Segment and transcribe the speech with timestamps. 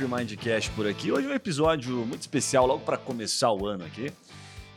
[0.00, 1.12] Tree Mindcast por aqui.
[1.12, 4.10] Hoje é um episódio muito especial, logo para começar o ano aqui.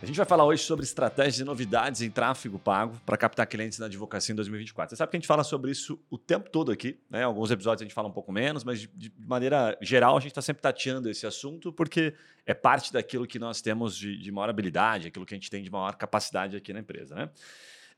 [0.02, 3.80] A gente vai falar hoje sobre estratégias e novidades em tráfego pago para captar clientes
[3.80, 4.90] na advocacia em 2024.
[4.90, 7.23] Você sabe que a gente fala sobre isso o tempo todo aqui, né?
[7.23, 10.31] Alguns episódios a gente fala um pouco menos, mas de, de maneira geral a gente
[10.31, 12.14] está sempre tateando esse assunto porque
[12.45, 15.64] é parte daquilo que nós temos de, de maior habilidade, aquilo que a gente tem
[15.64, 17.30] de maior capacidade aqui na empresa, né?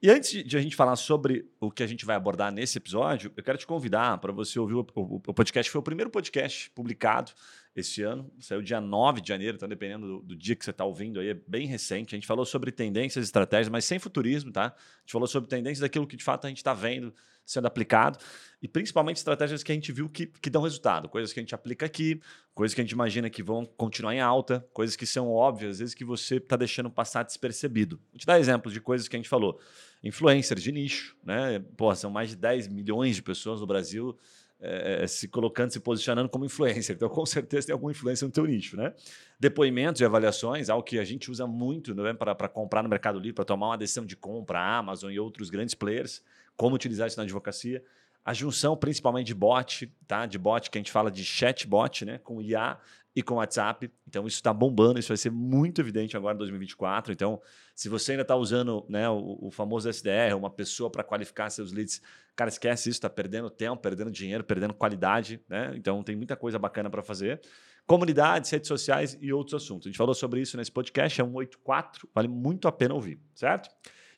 [0.02, 3.32] E antes de a gente falar sobre o que a gente vai abordar nesse episódio,
[3.36, 5.72] eu quero te convidar para você ouvir o, o, o podcast.
[5.72, 7.32] Foi o primeiro podcast publicado
[7.76, 8.32] esse ano.
[8.40, 11.30] Saiu dia 9 de janeiro, então dependendo do, do dia que você está ouvindo aí,
[11.30, 12.16] é bem recente.
[12.16, 14.68] A gente falou sobre tendências e estratégias, mas sem futurismo, tá?
[14.68, 17.14] A gente falou sobre tendências daquilo que de fato a gente está vendo
[17.46, 18.18] sendo aplicado
[18.60, 21.54] e principalmente estratégias que a gente viu que, que dão resultado, coisas que a gente
[21.54, 22.20] aplica aqui,
[22.56, 25.80] coisas que a gente imagina que vão continuar em alta, coisas que são óbvias, às
[25.80, 28.00] vezes que você está deixando passar despercebido.
[28.12, 29.60] Vou te dar exemplos de coisas que a gente falou.
[30.04, 31.60] Influencers de nicho, né?
[31.78, 34.18] Pô, são mais de 10 milhões de pessoas no Brasil
[34.60, 36.96] é, se colocando, se posicionando como influencer.
[36.96, 38.94] Então, com certeza tem alguma influência no teu nicho, né?
[39.40, 43.34] Depoimentos e avaliações, algo que a gente usa muito né, para comprar no Mercado Livre,
[43.34, 46.24] para tomar uma decisão de compra, Amazon e outros grandes players,
[46.56, 47.84] como utilizar isso na advocacia.
[48.26, 50.26] A junção principalmente de bot, tá?
[50.26, 52.18] De bot, que a gente fala de chatbot, né?
[52.18, 52.78] Com IA
[53.16, 53.90] e com WhatsApp.
[54.08, 57.14] Então, isso está bombando, isso vai ser muito evidente agora em 2024.
[57.14, 57.42] Então,
[57.74, 61.72] se você ainda está usando né, o, o, famoso SDR, uma pessoa para qualificar seus
[61.72, 62.02] leads,
[62.36, 65.40] cara, esquece isso, está perdendo tempo, perdendo dinheiro, perdendo qualidade.
[65.48, 65.74] Né?
[65.76, 67.40] Então, tem muita coisa bacana para fazer.
[67.88, 69.88] Comunidades, redes sociais e outros assuntos.
[69.88, 73.70] A gente falou sobre isso nesse podcast, é 184, vale muito a pena ouvir, certo?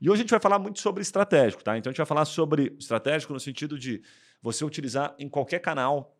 [0.02, 1.78] E hoje a gente vai falar muito sobre estratégico, tá?
[1.78, 4.02] Então, a gente vai falar sobre estratégico no sentido de
[4.42, 6.16] você utilizar em qualquer canal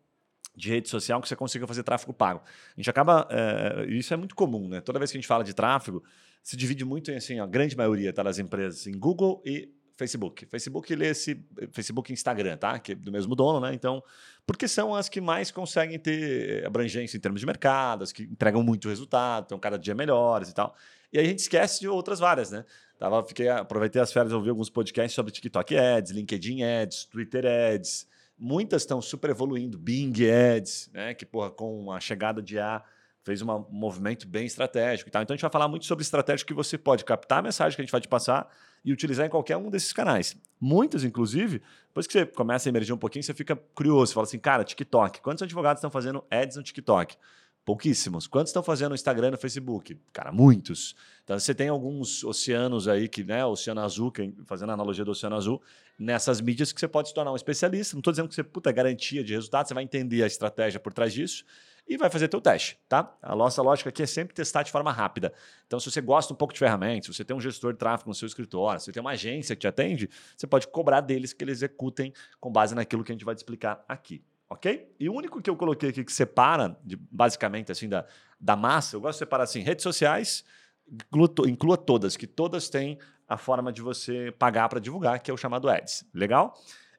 [0.56, 2.42] de rede social que você consiga fazer tráfego pago.
[2.44, 3.28] A gente acaba.
[3.30, 4.80] É, isso é muito comum, né?
[4.80, 6.02] Toda vez que a gente fala de tráfego,
[6.42, 10.46] se divide muito em assim, a grande maioria tá, das empresas em Google e Facebook.
[10.46, 12.78] Facebook lê esse Facebook e Instagram, tá?
[12.78, 13.74] Que é do mesmo dono, né?
[13.74, 14.02] Então,
[14.46, 18.62] porque são as que mais conseguem ter abrangência em termos de mercado, as que entregam
[18.62, 20.74] muito resultado, estão cada dia melhores e tal.
[21.12, 22.64] E a gente esquece de outras várias, né?
[22.98, 28.08] Tava, fiquei, aproveitei as férias, ouvi alguns podcasts sobre TikTok Ads, LinkedIn Ads, Twitter Ads,
[28.38, 29.76] Muitas estão super evoluindo.
[29.76, 32.82] Bing Ads, né, que porra, com a chegada de A
[33.24, 35.08] fez um movimento bem estratégico.
[35.08, 37.82] Então a gente vai falar muito sobre estratégia que você pode captar a mensagem que
[37.82, 38.48] a gente vai te passar
[38.84, 40.36] e utilizar em qualquer um desses canais.
[40.58, 44.06] Muitos, inclusive, depois que você começa a emergir um pouquinho, você fica curioso.
[44.06, 45.20] Você fala assim, cara, TikTok.
[45.20, 47.16] Quantos advogados estão fazendo ads no TikTok?
[47.68, 48.26] Pouquíssimos.
[48.26, 49.94] Quantos estão fazendo no Instagram e no Facebook?
[50.10, 50.96] Cara, muitos.
[51.22, 55.10] Então você tem alguns oceanos aí, que, né, Oceano Azul, que, fazendo a analogia do
[55.10, 55.60] Oceano Azul,
[55.98, 57.94] nessas mídias que você pode se tornar um especialista.
[57.94, 60.80] Não estou dizendo que você puta, é garantia de resultado, você vai entender a estratégia
[60.80, 61.44] por trás disso
[61.86, 63.14] e vai fazer teu teste, tá?
[63.20, 65.30] A nossa lógica aqui é sempre testar de forma rápida.
[65.66, 68.08] Então, se você gosta um pouco de ferramentas, se você tem um gestor de tráfego
[68.08, 71.34] no seu escritório, se você tem uma agência que te atende, você pode cobrar deles
[71.34, 74.94] que eles executem com base naquilo que a gente vai te explicar aqui ok?
[74.98, 78.04] E o único que eu coloquei aqui que separa, de, basicamente, assim, da,
[78.40, 80.44] da massa, eu gosto de separar assim, redes sociais,
[81.46, 85.36] inclua, todas, que todas têm a forma de você pagar para divulgar, que é o
[85.36, 86.04] chamado Ads.
[86.14, 86.54] Legal?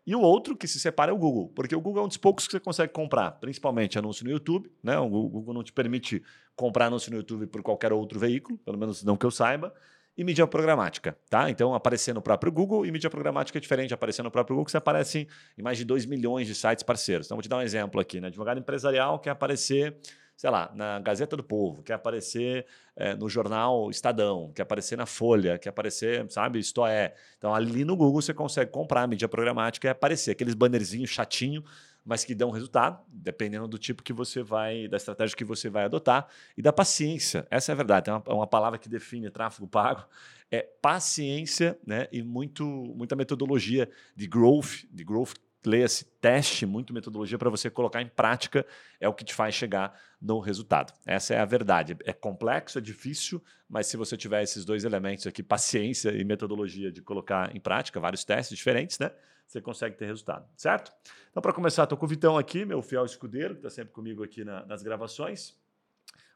[0.06, 2.18] E o outro que se separa é o Google, porque o Google é um dos
[2.18, 4.72] poucos que você consegue comprar, principalmente anúncio no YouTube.
[4.82, 4.98] Né?
[4.98, 6.24] O Google não te permite
[6.56, 9.74] comprar anúncio no YouTube por qualquer outro veículo, pelo menos não que eu saiba
[10.18, 11.50] e mídia programática, tá?
[11.50, 14.78] Então, aparecer no próprio Google e mídia programática é diferente aparecer no próprio Google, você
[14.78, 15.28] aparece
[15.58, 17.28] em mais de 2 milhões de sites parceiros.
[17.28, 18.28] Então, vou te dar um exemplo aqui, né?
[18.28, 19.96] Advogado empresarial quer aparecer,
[20.36, 22.66] sei lá, na Gazeta do Povo, quer aparecer
[22.96, 27.14] é, no jornal Estadão, quer aparecer na Folha, quer aparecer, sabe, Isto é.
[27.38, 31.64] Então, ali no Google você consegue comprar mídia programática e aparecer aqueles bannerzinhos chatinho
[32.06, 35.86] mas que dão resultado, dependendo do tipo que você vai, da estratégia que você vai
[35.86, 37.48] adotar e da paciência.
[37.52, 38.10] Essa é a verdade.
[38.10, 40.06] É uma, uma palavra que define tráfego pago.
[40.52, 42.08] É paciência né?
[42.12, 45.34] e muito, muita metodologia de growth, de growth
[45.66, 48.66] leia-se teste, muito metodologia para você colocar em prática,
[49.00, 50.94] é o que te faz chegar no resultado.
[51.06, 51.98] Essa é a verdade.
[52.06, 56.92] É complexo, é difícil, mas se você tiver esses dois elementos aqui, paciência e metodologia
[56.92, 59.12] de colocar em prática, vários testes diferentes, né?
[59.50, 60.92] você consegue ter resultado, certo?
[61.32, 64.24] Então, para começar, estou com o Vitão aqui, meu fiel escudeiro, que está sempre comigo
[64.24, 65.58] aqui na, nas gravações.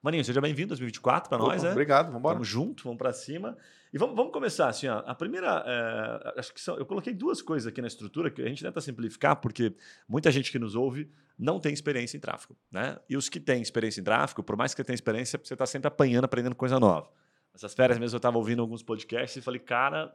[0.01, 1.71] Maninho, seja bem-vindo 2024 para nós, né?
[1.71, 2.33] Obrigado, vamos embora.
[2.33, 3.55] Vamos junto, vamos para cima.
[3.93, 7.43] E vamos, vamos começar assim, ó, a primeira, é, acho que são, eu coloquei duas
[7.43, 9.75] coisas aqui na estrutura que a gente tenta simplificar, porque
[10.09, 12.97] muita gente que nos ouve não tem experiência em tráfego, né?
[13.07, 15.87] E os que têm experiência em tráfego, por mais que tenha experiência, você está sempre
[15.89, 17.07] apanhando, aprendendo coisa nova.
[17.53, 20.11] Essas férias mesmo eu estava ouvindo alguns podcasts e falei, cara,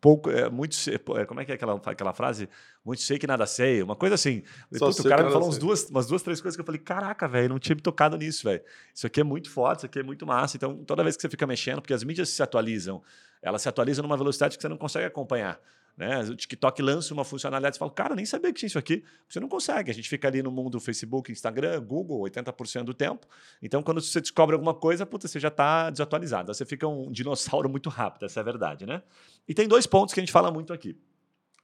[0.00, 0.76] pouco, é, muito,
[1.16, 2.48] é, como é que é aquela, aquela frase?
[2.84, 4.42] Muito sei que nada sei, uma coisa assim.
[4.70, 7.26] Puta, o cara me falou umas duas, umas duas, três coisas que eu falei, caraca,
[7.26, 8.62] velho, não tinha me tocado nisso, velho.
[8.94, 10.56] Isso aqui é muito forte, isso aqui é muito massa.
[10.56, 13.02] Então, toda vez que você fica mexendo, porque as mídias se atualizam,
[13.42, 15.60] elas se atualizam numa velocidade que você não consegue acompanhar.
[15.98, 16.20] Né?
[16.20, 19.02] O TikTok lança uma funcionalidade e fala, cara, nem sabia que tinha isso aqui.
[19.28, 19.90] Você não consegue.
[19.90, 23.26] A gente fica ali no mundo Facebook, Instagram, Google, 80% do tempo.
[23.60, 26.54] Então, quando você descobre alguma coisa, puta, você já está desatualizado.
[26.54, 29.02] Você fica um dinossauro muito rápido, essa é a verdade, né?
[29.48, 30.96] E tem dois pontos que a gente fala muito aqui.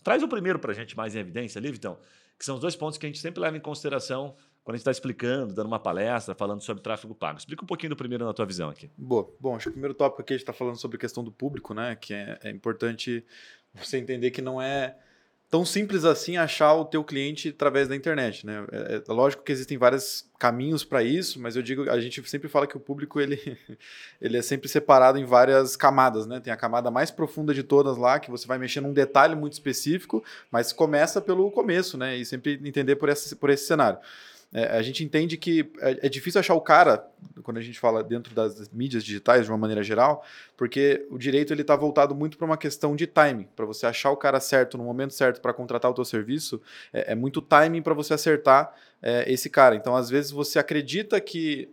[0.03, 1.97] Traz o primeiro para a gente mais em evidência ali, Vitão,
[2.37, 4.35] que são os dois pontos que a gente sempre leva em consideração
[4.65, 7.39] quando a gente está explicando, dando uma palestra, falando sobre tráfego pago.
[7.39, 8.91] Explica um pouquinho do primeiro na tua visão aqui.
[8.97, 9.33] Boa.
[9.39, 11.31] Bom, acho que o primeiro tópico aqui a gente está falando sobre a questão do
[11.31, 11.95] público, né?
[11.95, 13.25] Que é, é importante
[13.75, 14.97] você entender que não é
[15.55, 18.67] tão simples assim achar o teu cliente através da internet, né?
[18.73, 22.49] É, é lógico que existem vários caminhos para isso, mas eu digo, a gente sempre
[22.49, 23.39] fala que o público ele,
[24.21, 26.41] ele é sempre separado em várias camadas, né?
[26.41, 29.53] Tem a camada mais profunda de todas lá, que você vai mexer num detalhe muito
[29.53, 32.17] específico, mas começa pelo começo, né?
[32.17, 34.01] E sempre entender por esse, por esse cenário.
[34.55, 37.05] É, a gente entende que é, é, difícil achar o cara,
[37.43, 40.25] quando a gente fala dentro das mídias digitais de uma maneira geral,
[40.57, 43.49] porque o direito ele está voltado muito para uma questão de timing.
[43.57, 46.63] Para você achar o cara certo no momento certo para contratar o teu serviço,
[46.93, 48.73] é, é muito timing para você acertar
[49.03, 49.75] é, esse cara.
[49.75, 51.69] Então, às vezes, você acredita que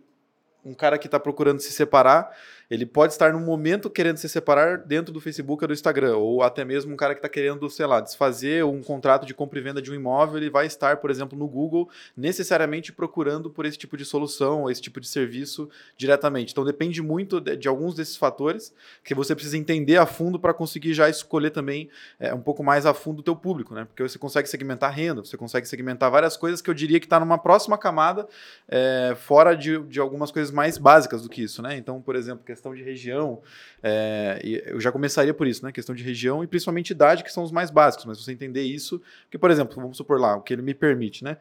[0.64, 2.36] um cara que está procurando se separar
[2.72, 6.42] ele pode estar no momento querendo se separar dentro do Facebook ou do Instagram, ou
[6.42, 9.62] até mesmo um cara que está querendo, sei lá, desfazer um contrato de compra e
[9.62, 13.76] venda de um imóvel, ele vai estar, por exemplo, no Google, necessariamente procurando por esse
[13.76, 16.52] tipo de solução ou esse tipo de serviço diretamente.
[16.52, 18.72] Então depende muito de, de alguns desses fatores
[19.04, 22.86] que você precisa entender a fundo para conseguir já escolher também é, um pouco mais
[22.86, 23.84] a fundo o teu público, né?
[23.84, 27.20] Porque você consegue segmentar renda, você consegue segmentar várias coisas que eu diria que está
[27.20, 28.26] numa próxima camada,
[28.66, 31.76] é, fora de, de algumas coisas mais básicas do que isso, né?
[31.76, 33.42] Então, por exemplo, questão de região,
[33.82, 35.72] é, eu já começaria por isso, né?
[35.72, 39.00] Questão de região e principalmente idade, que são os mais básicos, mas você entender isso,
[39.30, 41.38] que, por exemplo, vamos supor lá, o que ele me permite, né?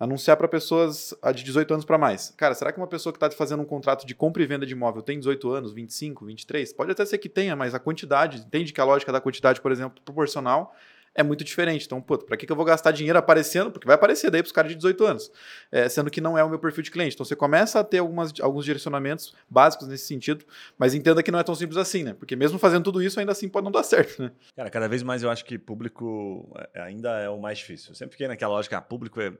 [0.00, 2.32] Anunciar para pessoas de 18 anos para mais.
[2.36, 4.72] Cara, será que uma pessoa que está fazendo um contrato de compra e venda de
[4.72, 6.72] imóvel tem 18 anos, 25, 23?
[6.72, 9.70] Pode até ser que tenha, mas a quantidade, entende que a lógica da quantidade, por
[9.70, 10.74] exemplo, proporcional
[11.14, 11.86] é muito diferente.
[11.86, 13.70] Então, pô, para que, que eu vou gastar dinheiro aparecendo?
[13.70, 15.32] Porque vai aparecer daí para os caras de 18 anos,
[15.70, 17.14] é, sendo que não é o meu perfil de cliente.
[17.14, 20.44] Então, você começa a ter algumas, alguns direcionamentos básicos nesse sentido,
[20.76, 22.14] mas entenda que não é tão simples assim, né?
[22.14, 24.32] Porque mesmo fazendo tudo isso, ainda assim pode não dar certo, né?
[24.56, 27.90] Cara, cada vez mais eu acho que público é, ainda é o mais difícil.
[27.90, 29.32] Eu sempre fiquei naquela lógica, ah, público é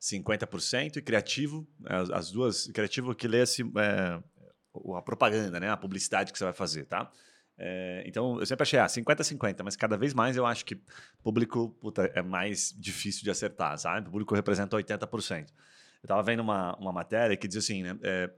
[0.00, 4.18] 50% e criativo, as, as duas, criativo que lê é,
[4.96, 5.70] a propaganda, né?
[5.70, 7.10] A publicidade que você vai fazer, tá?
[7.64, 10.82] É, então, eu sempre achei, ah, 50-50, mas cada vez mais eu acho que
[11.22, 14.08] público puta, é mais difícil de acertar, sabe?
[14.08, 15.46] O público representa 80%.
[15.46, 15.46] Eu
[16.02, 17.96] estava vendo uma, uma matéria que diz assim, né?
[18.02, 18.30] É,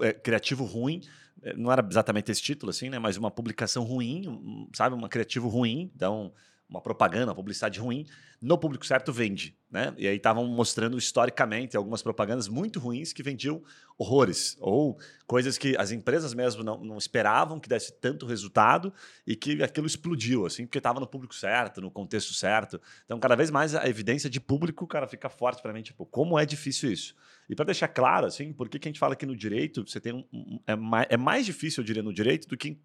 [0.00, 1.02] é, criativo ruim,
[1.40, 2.98] é, não era exatamente esse título, assim, né?
[2.98, 4.96] Mas uma publicação ruim, sabe?
[4.96, 6.32] Uma criativo ruim, então
[6.68, 8.06] uma propaganda, uma publicidade ruim,
[8.40, 9.56] no público certo vende.
[9.70, 9.94] Né?
[9.96, 13.62] E aí estavam mostrando historicamente algumas propagandas muito ruins que vendiam
[13.96, 18.92] horrores, ou coisas que as empresas mesmo não, não esperavam que desse tanto resultado
[19.26, 22.80] e que aquilo explodiu, assim, porque estava no público certo, no contexto certo.
[23.04, 26.38] Então, cada vez mais a evidência de público, cara, fica forte para mim, tipo, como
[26.38, 27.14] é difícil isso.
[27.48, 30.12] E para deixar claro, assim, por que a gente fala que no direito você tem
[30.12, 32.80] um, um é, mais, é mais difícil, eu diria, no direito do que em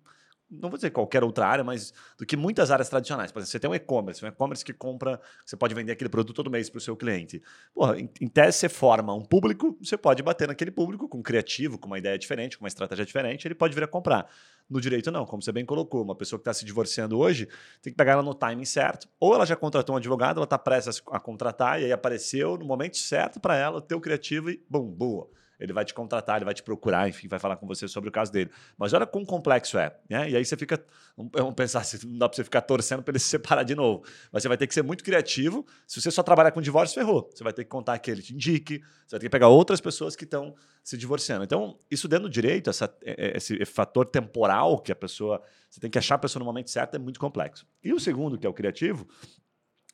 [0.50, 3.32] não vou dizer qualquer outra área, mas do que muitas áreas tradicionais.
[3.32, 6.36] Por exemplo, você tem um e-commerce, um e-commerce que compra, você pode vender aquele produto
[6.36, 7.42] todo mês para o seu cliente.
[7.74, 11.22] Porra, em, em, tese você forma um público, você pode bater naquele público com um
[11.22, 14.28] criativo, com uma ideia diferente, com uma estratégia diferente, ele pode vir a comprar.
[14.70, 17.48] No direito, não, como você bem colocou, uma pessoa que está se divorciando hoje
[17.82, 19.08] tem que pegar ela no timing certo.
[19.20, 22.66] Ou ela já contratou um advogado, ela está prestes a contratar e aí apareceu no
[22.66, 26.46] momento certo para ela, o teu criativo e bum, boa ele vai te contratar, ele
[26.46, 28.50] vai te procurar, enfim, vai falar com você sobre o caso dele.
[28.78, 29.94] Mas olha quão complexo é.
[30.10, 30.30] Né?
[30.30, 30.82] E aí você fica.
[31.18, 34.04] Vamos pensar se não dá para você ficar torcendo para ele se separar de novo.
[34.32, 35.68] Mas você vai ter que ser muito criativo.
[35.86, 37.30] Se você só trabalhar com divórcio, ferrou.
[37.34, 39.82] Você vai ter que contar que ele te indique, você vai ter que pegar outras
[39.82, 41.44] pessoas que estão se divorciando.
[41.44, 45.42] Então, isso dentro do direito, essa, é, é, esse fator temporal que a pessoa.
[45.70, 47.68] Você tem que achar a pessoa no momento certo é muito complexo.
[47.84, 49.08] E o segundo, que é o criativo,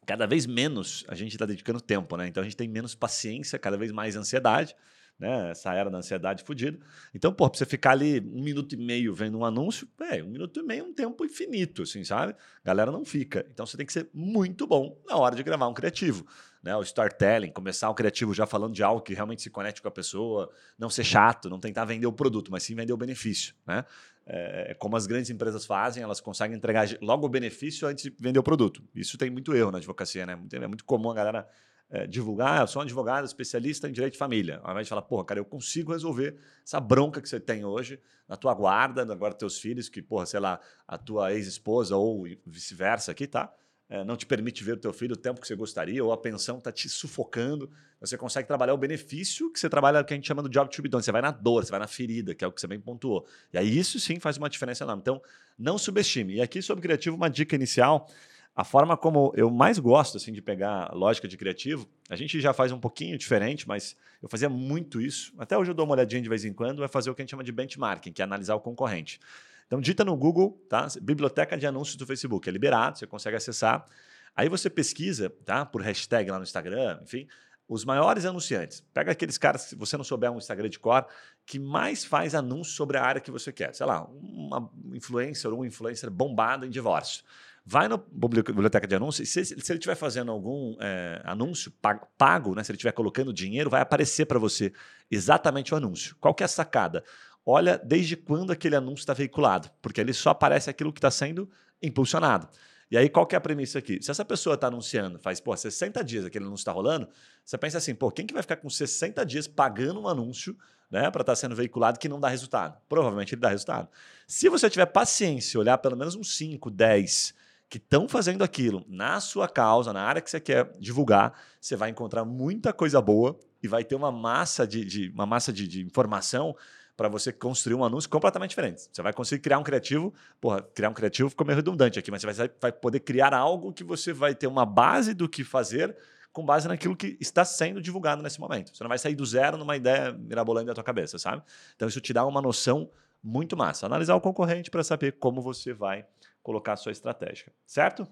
[0.06, 2.28] cada vez menos a gente está dedicando tempo, né?
[2.28, 4.76] Então a gente tem menos paciência, cada vez mais ansiedade
[5.20, 5.52] né?
[5.52, 6.78] Essa era da ansiedade fodida.
[7.14, 10.28] Então, pô, pra você ficar ali um minuto e meio vendo um anúncio, é, um
[10.28, 12.36] minuto e meio é um tempo infinito, assim, sabe?
[12.64, 13.46] Galera não fica.
[13.52, 16.26] Então você tem que ser muito bom na hora de gravar um criativo.
[16.62, 19.88] Né, o storytelling, começar o criativo já falando de algo que realmente se conecte com
[19.88, 23.54] a pessoa, não ser chato, não tentar vender o produto, mas sim vender o benefício.
[23.68, 23.86] Né?
[24.26, 28.40] É, como as grandes empresas fazem, elas conseguem entregar logo o benefício antes de vender
[28.40, 28.82] o produto.
[28.96, 30.40] Isso tem muito erro na advocacia, né?
[30.52, 31.48] É muito comum a galera
[31.90, 34.60] é, divulgar, eu sou um advogado especialista em direito de família.
[34.64, 38.00] Ao invés de falar, porra, cara, eu consigo resolver essa bronca que você tem hoje
[38.28, 43.12] na tua guarda, agora teus filhos, que, porra, sei lá, a tua ex-esposa ou vice-versa
[43.12, 43.54] aqui, tá?
[43.88, 46.18] É, não te permite ver o teu filho o tempo que você gostaria, ou a
[46.18, 47.70] pensão está te sufocando.
[48.02, 50.82] Você consegue trabalhar o benefício que você trabalha, que a gente chama do job to
[50.82, 51.04] be done.
[51.04, 53.28] Você vai na dor, você vai na ferida, que é o que você bem pontuou.
[53.54, 55.02] E aí isso sim faz uma diferença enorme.
[55.02, 55.22] Então,
[55.58, 56.34] não subestime.
[56.34, 58.10] E aqui sobre criativo, uma dica inicial
[58.56, 62.54] a forma como eu mais gosto assim de pegar lógica de criativo, a gente já
[62.54, 65.34] faz um pouquinho diferente, mas eu fazia muito isso.
[65.38, 67.24] Até hoje eu dou uma olhadinha de vez em quando, é fazer o que a
[67.24, 69.20] gente chama de benchmarking, que é analisar o concorrente.
[69.68, 70.88] Então digita no Google, tá?
[71.02, 73.86] Biblioteca de anúncios do Facebook, é liberado, você consegue acessar.
[74.34, 75.66] Aí você pesquisa, tá?
[75.66, 77.28] Por hashtag lá no Instagram, enfim,
[77.68, 78.82] os maiores anunciantes.
[78.94, 81.06] Pega aqueles caras, se você não souber um Instagram de cor,
[81.46, 83.74] que mais faz anúncios sobre a área que você quer.
[83.74, 87.24] Sei lá, uma influencer ou um influencer bombado em divórcio.
[87.68, 92.54] Vai na biblioteca de anúncios se, se ele estiver fazendo algum é, anúncio pago, pago,
[92.54, 94.72] né, se ele estiver colocando dinheiro, vai aparecer para você
[95.10, 96.16] exatamente o anúncio.
[96.20, 97.04] Qual que é a sacada?
[97.44, 101.50] Olha desde quando aquele anúncio está veiculado, porque ele só aparece aquilo que está sendo
[101.82, 102.48] impulsionado.
[102.90, 104.00] E aí, qual que é a premissa aqui?
[104.02, 107.10] Se essa pessoa está anunciando, faz pô, 60 dias aquele anúncio está rolando,
[107.44, 110.56] você pensa assim, pô, quem que vai ficar com 60 dias pagando um anúncio
[110.90, 112.80] né, para estar tá sendo veiculado que não dá resultado?
[112.88, 113.90] Provavelmente ele dá resultado.
[114.28, 117.35] Se você tiver paciência, olhar pelo menos uns 5, 10
[117.70, 121.90] que estão fazendo aquilo na sua causa, na área que você quer divulgar, você vai
[121.90, 125.82] encontrar muita coisa boa e vai ter uma massa de, de uma massa de, de
[125.82, 126.56] informação
[126.96, 128.88] para você construir um anúncio completamente diferente.
[128.92, 132.22] Você vai conseguir criar um criativo, porra, criar um criativo ficou meio redundante aqui, mas
[132.22, 135.96] você vai, vai poder criar algo que você vai ter uma base do que fazer
[136.32, 138.76] com base naquilo que está sendo divulgado nesse momento.
[138.76, 141.42] Você não vai sair do zero numa ideia mirabolante da tua cabeça, sabe?
[141.76, 142.90] Então isso te dá uma noção
[143.24, 143.86] muito massa.
[143.86, 146.06] Analisar o concorrente para saber como você vai
[146.46, 148.08] colocar a sua estratégia, certo?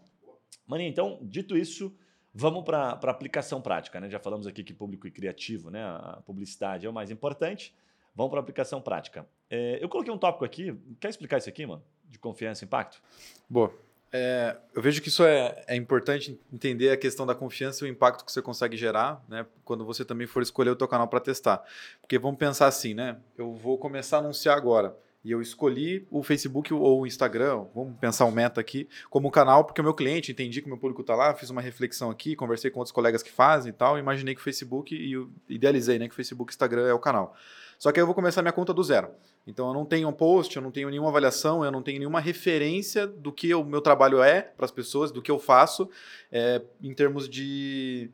[0.65, 1.95] Maninho, então, dito isso,
[2.33, 3.99] vamos para a aplicação prática.
[3.99, 4.09] Né?
[4.09, 5.83] Já falamos aqui que público e criativo, né?
[5.83, 7.75] a publicidade é o mais importante.
[8.15, 9.27] Vamos para a aplicação prática.
[9.51, 10.75] É, eu coloquei um tópico aqui.
[10.99, 11.83] Quer explicar isso aqui, mano?
[12.09, 12.99] De confiança e impacto?
[13.47, 13.71] Boa.
[14.11, 17.91] É, eu vejo que isso é, é importante entender a questão da confiança e o
[17.91, 19.45] impacto que você consegue gerar, né?
[19.63, 21.63] Quando você também for escolher o teu canal para testar.
[22.01, 23.17] Porque vamos pensar assim, né?
[23.37, 27.97] Eu vou começar a anunciar agora e eu escolhi o Facebook ou o Instagram, vamos
[27.97, 31.01] pensar um meta aqui, como canal, porque o meu cliente, entendi que o meu público
[31.01, 34.35] está lá, fiz uma reflexão aqui, conversei com outros colegas que fazem e tal, imaginei
[34.35, 37.35] que o Facebook, e idealizei né, que o Facebook e Instagram é o canal.
[37.79, 39.09] Só que aí eu vou começar minha conta do zero.
[39.47, 42.19] Então eu não tenho um post, eu não tenho nenhuma avaliação, eu não tenho nenhuma
[42.19, 45.89] referência do que o meu trabalho é para as pessoas, do que eu faço
[46.31, 48.09] é, em termos de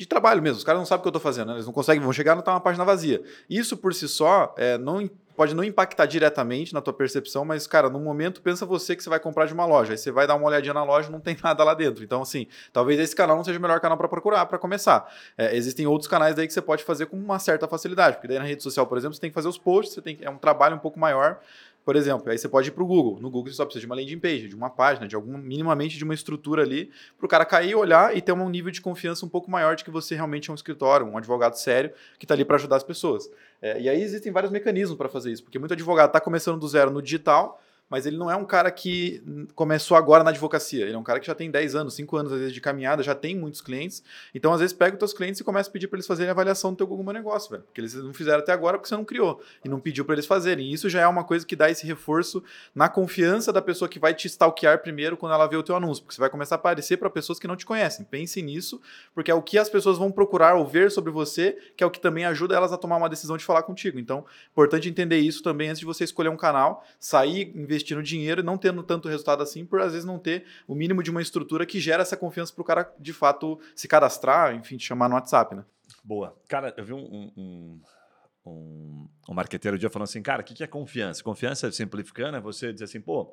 [0.00, 0.56] de trabalho mesmo.
[0.56, 1.54] Os caras não sabem o que eu estou fazendo, né?
[1.56, 3.22] eles não conseguem, vão chegar e não tá uma página vazia.
[3.50, 5.10] Isso por si só é, não
[5.40, 9.08] pode não impactar diretamente na tua percepção, mas, cara, no momento, pensa você que você
[9.08, 9.92] vai comprar de uma loja.
[9.92, 12.04] Aí você vai dar uma olhadinha na loja não tem nada lá dentro.
[12.04, 15.10] Então, assim, talvez esse canal não seja o melhor canal para procurar, para começar.
[15.38, 18.38] É, existem outros canais daí que você pode fazer com uma certa facilidade, porque daí
[18.38, 20.36] na rede social, por exemplo, você tem que fazer os posts, você tem é um
[20.36, 21.40] trabalho um pouco maior
[21.84, 23.18] por exemplo, aí você pode ir para o Google.
[23.20, 25.96] No Google você só precisa de uma landing page, de uma página, de algum minimamente
[25.96, 29.24] de uma estrutura ali, para o cara cair, olhar e ter um nível de confiança
[29.24, 32.34] um pouco maior de que você realmente é um escritório, um advogado sério que está
[32.34, 33.30] ali para ajudar as pessoas.
[33.62, 36.68] É, e aí existem vários mecanismos para fazer isso, porque muito advogado está começando do
[36.68, 37.60] zero no digital,
[37.90, 39.20] mas ele não é um cara que
[39.56, 40.86] começou agora na advocacia.
[40.86, 43.02] Ele é um cara que já tem 10 anos, 5 anos às vezes de caminhada,
[43.02, 44.02] já tem muitos clientes.
[44.32, 46.70] Então, às vezes, pega os teus clientes e começa a pedir para eles fazerem avaliação
[46.70, 47.64] do teu Google Meu Negócio, velho.
[47.64, 50.26] Porque eles não fizeram até agora porque você não criou e não pediu para eles
[50.26, 50.70] fazerem.
[50.70, 52.42] E isso já é uma coisa que dá esse reforço
[52.72, 56.04] na confiança da pessoa que vai te stalkear primeiro quando ela vê o teu anúncio,
[56.04, 58.04] porque você vai começar a aparecer para pessoas que não te conhecem.
[58.04, 58.80] Pense nisso,
[59.12, 61.90] porque é o que as pessoas vão procurar ou ver sobre você, que é o
[61.90, 63.98] que também ajuda elas a tomar uma decisão de falar contigo.
[63.98, 68.44] Então, importante entender isso também antes de você escolher um canal, sair investindo dinheiro e
[68.44, 71.64] não tendo tanto resultado assim, por às vezes não ter o mínimo de uma estrutura
[71.66, 75.14] que gera essa confiança para o cara de fato se cadastrar, enfim, te chamar no
[75.14, 75.64] WhatsApp, né?
[76.04, 76.36] Boa.
[76.48, 77.80] Cara, eu vi um, um,
[78.46, 81.22] um, um marqueteiro um dia falando assim, cara, o que é confiança?
[81.22, 83.32] Confiança, simplificando, é você dizer assim, pô,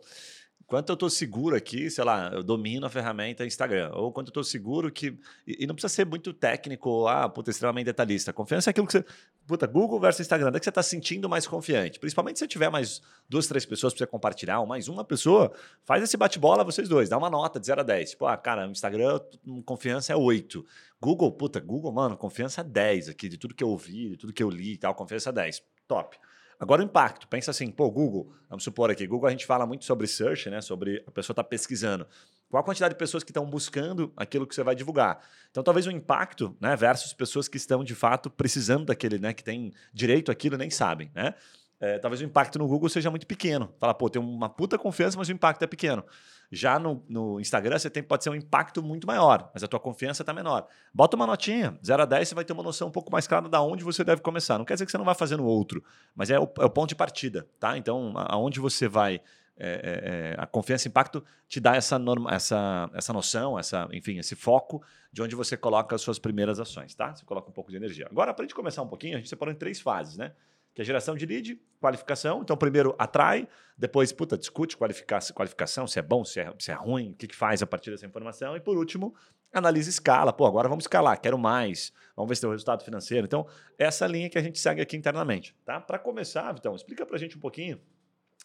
[0.67, 4.31] quanto eu estou seguro aqui, sei lá, eu domino a ferramenta Instagram, ou quanto eu
[4.31, 5.17] estou seguro que.
[5.47, 8.33] E, não precisa ser muito técnico, ah, puta, extremamente detalhista.
[8.33, 9.05] Confiança é aquilo que você.
[9.47, 11.99] Puta, Google versus Instagram, onde é que você está sentindo mais confiante?
[11.99, 15.53] Principalmente se você tiver mais duas, três pessoas para você compartilhar, ou mais uma pessoa,
[15.85, 18.11] faz esse bate-bola vocês dois, dá uma nota de 0 a 10.
[18.11, 19.21] Tipo, ah, cara, Instagram,
[19.65, 20.65] confiança é 8.
[20.99, 24.33] Google, puta, Google, mano, confiança é 10 aqui, de tudo que eu ouvi, de tudo
[24.33, 25.63] que eu li e tal, confiança é 10.
[25.87, 26.17] Top.
[26.59, 29.85] Agora o impacto, pensa assim, pô, Google, vamos supor aqui, Google a gente fala muito
[29.85, 30.59] sobre search, né?
[30.59, 32.07] Sobre a pessoa estar tá pesquisando.
[32.49, 35.19] Qual a quantidade de pessoas que estão buscando aquilo que você vai divulgar?
[35.51, 39.43] Então, talvez o impacto, né, versus pessoas que estão de fato precisando daquele, né, que
[39.43, 41.35] tem direito àquilo nem sabem, né?
[41.79, 43.71] É, talvez o impacto no Google seja muito pequeno.
[43.79, 46.03] Fala, pô, tem uma puta confiança, mas o impacto é pequeno.
[46.51, 49.79] Já no, no Instagram, você tem, pode ser um impacto muito maior, mas a tua
[49.79, 50.65] confiança está menor.
[50.93, 53.49] Bota uma notinha, 0 a 10, você vai ter uma noção um pouco mais clara
[53.49, 54.57] de onde você deve começar.
[54.57, 55.83] Não quer dizer que você não vai fazer no outro,
[56.15, 57.77] mas é o, é o ponto de partida, tá?
[57.77, 59.21] Então, aonde você vai
[59.59, 63.89] é, é, é, a confiança e impacto te dá essa, norma, essa, essa noção, essa,
[63.91, 67.15] enfim, esse foco de onde você coloca as suas primeiras ações, tá?
[67.15, 68.07] Você coloca um pouco de energia.
[68.09, 70.33] Agora, para a gente começar um pouquinho, a gente separou em três fases, né?
[70.77, 72.43] Que é geração de lead, qualificação.
[72.43, 77.13] Então, primeiro atrai, depois, puta, discute qualificação, se é bom, se é, se é ruim,
[77.13, 78.55] o que, que faz a partir dessa informação.
[78.55, 79.15] E por último,
[79.51, 80.31] analisa escala.
[80.31, 83.25] Pô, agora vamos escalar, quero mais, vamos ver se tem o resultado financeiro.
[83.25, 85.55] Então, essa linha que a gente segue aqui internamente.
[85.65, 85.81] Tá?
[85.81, 87.81] Para começar, Vitão, explica para a gente um pouquinho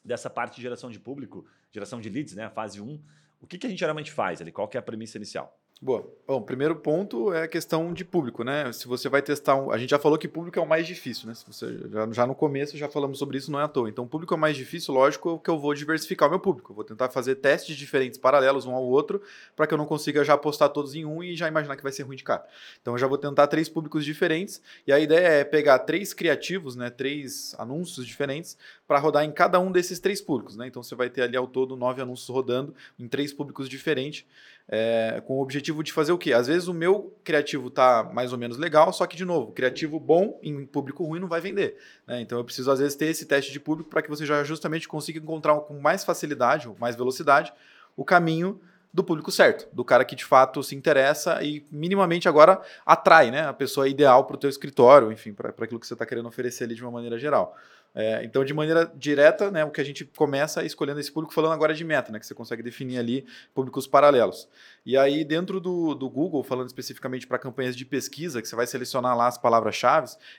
[0.02, 2.44] dessa parte de geração de público, geração de leads, né?
[2.44, 2.98] A fase 1.
[3.42, 4.50] O que, que a gente geralmente faz ali?
[4.50, 5.62] Qual que é a premissa inicial?
[5.82, 6.08] Boa.
[6.24, 8.72] Bom, primeiro ponto é a questão de público, né?
[8.72, 9.72] Se você vai testar um...
[9.72, 11.34] A gente já falou que público é o mais difícil, né?
[11.34, 11.76] Se você...
[12.12, 13.88] já, no começo já falamos sobre isso, não é à toa.
[13.88, 16.70] Então, público é o mais difícil, lógico que eu vou diversificar o meu público.
[16.70, 19.20] Eu vou tentar fazer testes diferentes, paralelos um ao outro,
[19.56, 21.90] para que eu não consiga já apostar todos em um e já imaginar que vai
[21.90, 22.46] ser ruim de cara.
[22.80, 24.62] Então, eu já vou tentar três públicos diferentes.
[24.86, 26.90] E a ideia é pegar três criativos, né?
[26.90, 30.68] Três anúncios diferentes, para rodar em cada um desses três públicos, né?
[30.68, 34.24] Então, você vai ter ali ao todo nove anúncios rodando em três públicos diferentes
[34.68, 36.32] é, com o objetivo de fazer o quê?
[36.32, 40.00] Às vezes o meu criativo tá mais ou menos legal, só que, de novo, criativo
[40.00, 41.76] bom em público ruim não vai vender.
[42.04, 42.20] Né?
[42.20, 44.88] Então eu preciso, às vezes, ter esse teste de público para que você já justamente
[44.88, 47.52] consiga encontrar com mais facilidade, ou mais velocidade,
[47.96, 48.60] o caminho
[48.92, 53.46] do público certo, do cara que de fato se interessa e minimamente agora atrai né,
[53.46, 56.64] a pessoa ideal para o teu escritório, enfim, para aquilo que você está querendo oferecer
[56.64, 57.56] ali de uma maneira geral.
[57.94, 61.52] É, então, de maneira direta, né, o que a gente começa escolhendo esse público, falando
[61.52, 64.49] agora de meta, né, que você consegue definir ali públicos paralelos.
[64.84, 68.66] E aí, dentro do, do Google, falando especificamente para campanhas de pesquisa, que você vai
[68.66, 69.92] selecionar lá as palavras-chave,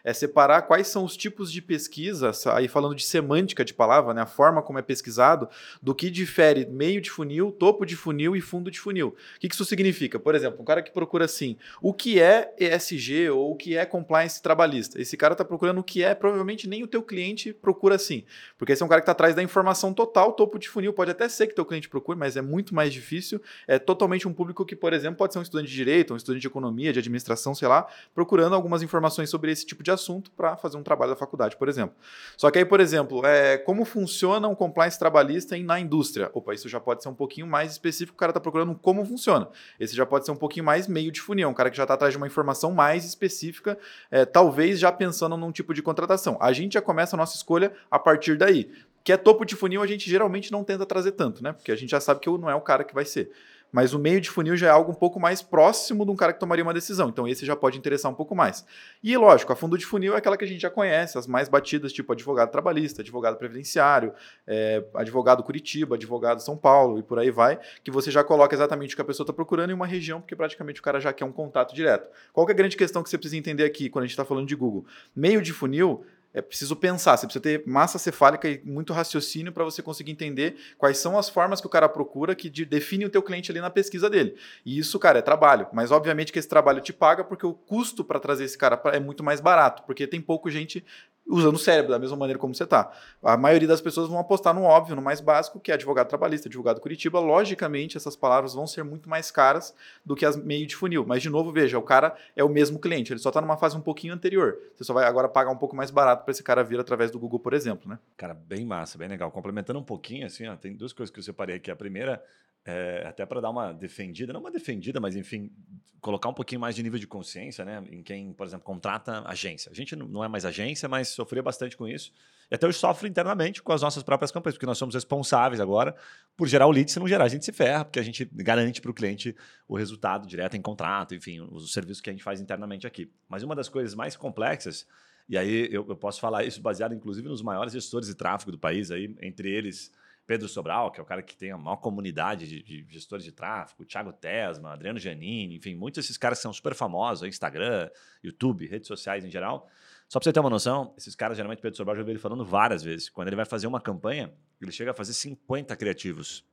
[0.03, 4.23] é separar quais são os tipos de pesquisa, aí falando de semântica de palavra, né,
[4.23, 5.47] a forma como é pesquisado,
[5.81, 9.09] do que difere meio de funil, topo de funil e fundo de funil.
[9.09, 10.17] O que, que isso significa?
[10.17, 13.85] Por exemplo, um cara que procura assim, o que é ESG ou o que é
[13.85, 14.99] compliance trabalhista?
[14.99, 18.23] Esse cara está procurando o que é, provavelmente nem o teu cliente cliente procura assim.
[18.57, 20.93] Porque esse é um cara que está atrás da informação total, topo de funil.
[20.93, 23.41] Pode até ser que teu cliente procure, mas é muito mais difícil.
[23.67, 26.41] É totalmente um público que, por exemplo, pode ser um estudante de direito, um estudante
[26.41, 30.55] de economia, de administração, sei lá, procurando algumas informações sobre esse tipo de assunto para
[30.55, 31.95] fazer um trabalho da faculdade, por exemplo.
[32.37, 36.29] Só que aí, por exemplo, é, como funciona um compliance trabalhista na indústria?
[36.33, 39.47] Opa, isso já pode ser um pouquinho mais específico, o cara está procurando como funciona.
[39.79, 41.93] Esse já pode ser um pouquinho mais meio de funil, um cara que já está
[41.93, 43.77] atrás de uma informação mais específica,
[44.11, 46.37] é, talvez já pensando num tipo de contratação.
[46.39, 48.69] A gente já começa a nossa nossa escolha a partir daí.
[49.03, 51.51] Que é topo de funil, a gente geralmente não tenta trazer tanto, né?
[51.51, 53.31] Porque a gente já sabe que não é o cara que vai ser.
[53.69, 56.31] Mas o meio de funil já é algo um pouco mais próximo de um cara
[56.31, 57.09] que tomaria uma decisão.
[57.09, 58.63] Então esse já pode interessar um pouco mais.
[59.03, 61.49] E lógico, a fundo de funil é aquela que a gente já conhece, as mais
[61.49, 64.13] batidas, tipo advogado trabalhista, advogado previdenciário,
[64.45, 68.93] é, advogado Curitiba, advogado São Paulo e por aí vai, que você já coloca exatamente
[68.93, 71.25] o que a pessoa está procurando em uma região, porque praticamente o cara já quer
[71.25, 72.07] um contato direto.
[72.31, 74.47] Qual é a grande questão que você precisa entender aqui quando a gente está falando
[74.47, 74.85] de Google?
[75.15, 79.63] Meio de funil é preciso pensar, você precisa ter massa cefálica e muito raciocínio para
[79.63, 83.09] você conseguir entender quais são as formas que o cara procura que de, define o
[83.09, 84.35] teu cliente ali na pesquisa dele.
[84.65, 85.67] E isso, cara, é trabalho.
[85.71, 88.95] Mas obviamente que esse trabalho te paga porque o custo para trazer esse cara pra,
[88.95, 90.83] é muito mais barato, porque tem pouco gente
[91.27, 92.91] usando o cérebro da mesma maneira como você está.
[93.23, 96.47] A maioria das pessoas vão apostar no óbvio, no mais básico, que é advogado trabalhista,
[96.47, 97.19] advogado Curitiba.
[97.19, 99.73] Logicamente, essas palavras vão ser muito mais caras
[100.05, 101.05] do que as meio de funil.
[101.07, 103.77] Mas, de novo, veja, o cara é o mesmo cliente, ele só está numa fase
[103.77, 104.57] um pouquinho anterior.
[104.75, 107.19] Você só vai agora pagar um pouco mais barato para esse cara vir através do
[107.19, 107.97] Google, por exemplo, né?
[108.17, 109.31] Cara, bem massa, bem legal.
[109.31, 111.71] Complementando um pouquinho, assim, ó, tem duas coisas que eu separei aqui.
[111.71, 112.23] A primeira
[112.65, 115.51] é, até para dar uma defendida, não uma defendida, mas enfim,
[115.99, 117.83] colocar um pouquinho mais de nível de consciência, né?
[117.89, 119.71] Em quem, por exemplo, contrata agência.
[119.71, 122.11] A gente não é mais agência, mas sofria bastante com isso.
[122.51, 125.95] E até hoje sofre internamente com as nossas próprias campanhas, porque nós somos responsáveis agora
[126.35, 126.91] por gerar o lead.
[126.91, 129.35] Se não gerar, a gente se ferra, porque a gente garante para o cliente
[129.67, 133.09] o resultado direto em contrato, enfim, os serviços que a gente faz internamente aqui.
[133.29, 134.85] Mas uma das coisas mais complexas,
[135.27, 138.59] e aí eu, eu posso falar isso baseado inclusive nos maiores gestores de tráfego do
[138.59, 139.91] país, aí, entre eles
[140.25, 143.31] Pedro Sobral, que é o cara que tem a maior comunidade de, de gestores de
[143.31, 147.89] tráfego, Thiago Tesma, Adriano Giannini, enfim, muitos desses caras são super famosos, Instagram,
[148.23, 149.69] YouTube, redes sociais em geral.
[150.07, 152.45] Só para você ter uma noção, esses caras, geralmente, Pedro Sobral, já vi ele falando
[152.45, 153.09] várias vezes.
[153.09, 156.45] Quando ele vai fazer uma campanha, ele chega a fazer 50 criativos.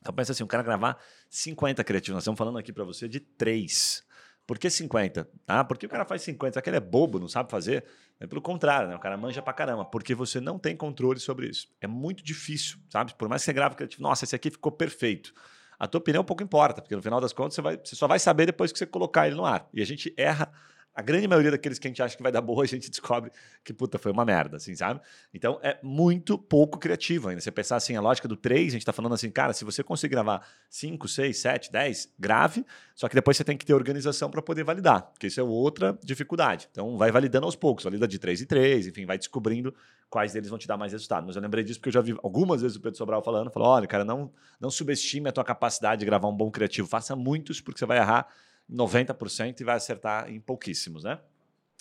[0.00, 0.98] Então pensa assim, um cara gravar
[1.30, 2.14] 50 criativos.
[2.14, 4.04] Nós estamos falando aqui para você de três.
[4.46, 5.28] Por que 50?
[5.46, 6.52] Ah, porque o cara faz 50?
[6.52, 7.84] Será que ele é bobo, não sabe fazer?
[8.18, 8.96] Pelo contrário, né?
[8.96, 11.68] o cara manja pra caramba, porque você não tem controle sobre isso.
[11.80, 13.12] É muito difícil, sabe?
[13.14, 15.34] Por mais que você grave criativo, nossa, esse aqui ficou perfeito.
[15.78, 18.18] A tua opinião pouco importa, porque no final das contas você, vai, você só vai
[18.18, 19.68] saber depois que você colocar ele no ar.
[19.74, 20.50] E a gente erra
[20.96, 23.30] a grande maioria daqueles que a gente acha que vai dar boa, a gente descobre
[23.62, 25.00] que, puta, foi uma merda, assim, sabe?
[25.32, 27.40] Então é muito pouco criativo ainda.
[27.42, 29.82] Você pensar assim, a lógica do 3, a gente tá falando assim, cara, se você
[29.82, 34.30] conseguir gravar 5, 6, 7, 10, grave, só que depois você tem que ter organização
[34.30, 36.66] para poder validar, porque isso é outra dificuldade.
[36.72, 39.74] Então vai validando aos poucos, valida de 3 em 3, enfim, vai descobrindo
[40.08, 41.26] quais deles vão te dar mais resultado.
[41.26, 43.68] Mas eu lembrei disso porque eu já vi algumas vezes o Pedro Sobral falando, falou,
[43.68, 47.60] olha, cara, não, não subestime a tua capacidade de gravar um bom criativo, faça muitos
[47.60, 48.26] porque você vai errar
[48.70, 51.18] 90% e vai acertar em pouquíssimos, né?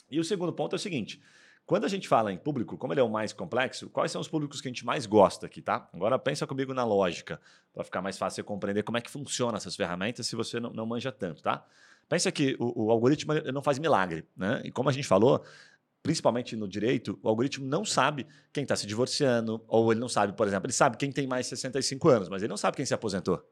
[0.10, 1.22] E o segundo ponto é o seguinte:
[1.66, 4.28] Quando a gente fala em público, como ele é o mais complexo, quais são os
[4.28, 5.90] públicos que a gente mais gosta aqui, tá?
[5.94, 7.40] Agora pensa comigo na lógica,
[7.74, 10.86] para ficar mais fácil compreender como é que funcionam essas ferramentas se você não, não
[10.86, 11.66] manja tanto, tá?
[12.08, 14.62] Pensa que o, o algoritmo não faz milagre, né?
[14.64, 15.44] E como a gente falou,
[16.04, 20.34] principalmente no direito, o algoritmo não sabe quem está se divorciando, ou ele não sabe,
[20.34, 22.94] por exemplo, ele sabe quem tem mais 65 anos, mas ele não sabe quem se
[22.94, 23.44] aposentou.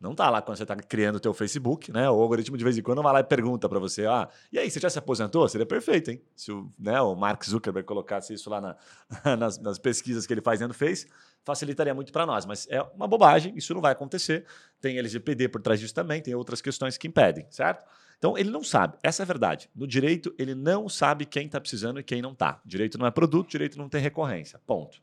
[0.00, 2.08] Não tá lá quando você está criando o teu Facebook, né?
[2.08, 4.70] O algoritmo de vez em quando vai lá e pergunta para você, ah, e aí,
[4.70, 5.46] você já se aposentou?
[5.46, 6.22] Seria perfeito, hein?
[6.34, 8.76] Se o, né, o Mark Zuckerberg colocasse isso lá na,
[9.36, 11.06] nas, nas, pesquisas que ele faz dentro do Face,
[11.44, 12.46] facilitaria muito para nós.
[12.46, 14.46] Mas é uma bobagem, isso não vai acontecer.
[14.80, 17.84] Tem LGPD por trás disso também, tem outras questões que impedem, certo?
[18.16, 18.96] Então, ele não sabe.
[19.02, 19.68] Essa é a verdade.
[19.74, 22.60] No direito, ele não sabe quem está precisando e quem não está.
[22.64, 24.58] Direito não é produto, direito não tem recorrência.
[24.66, 25.00] Ponto.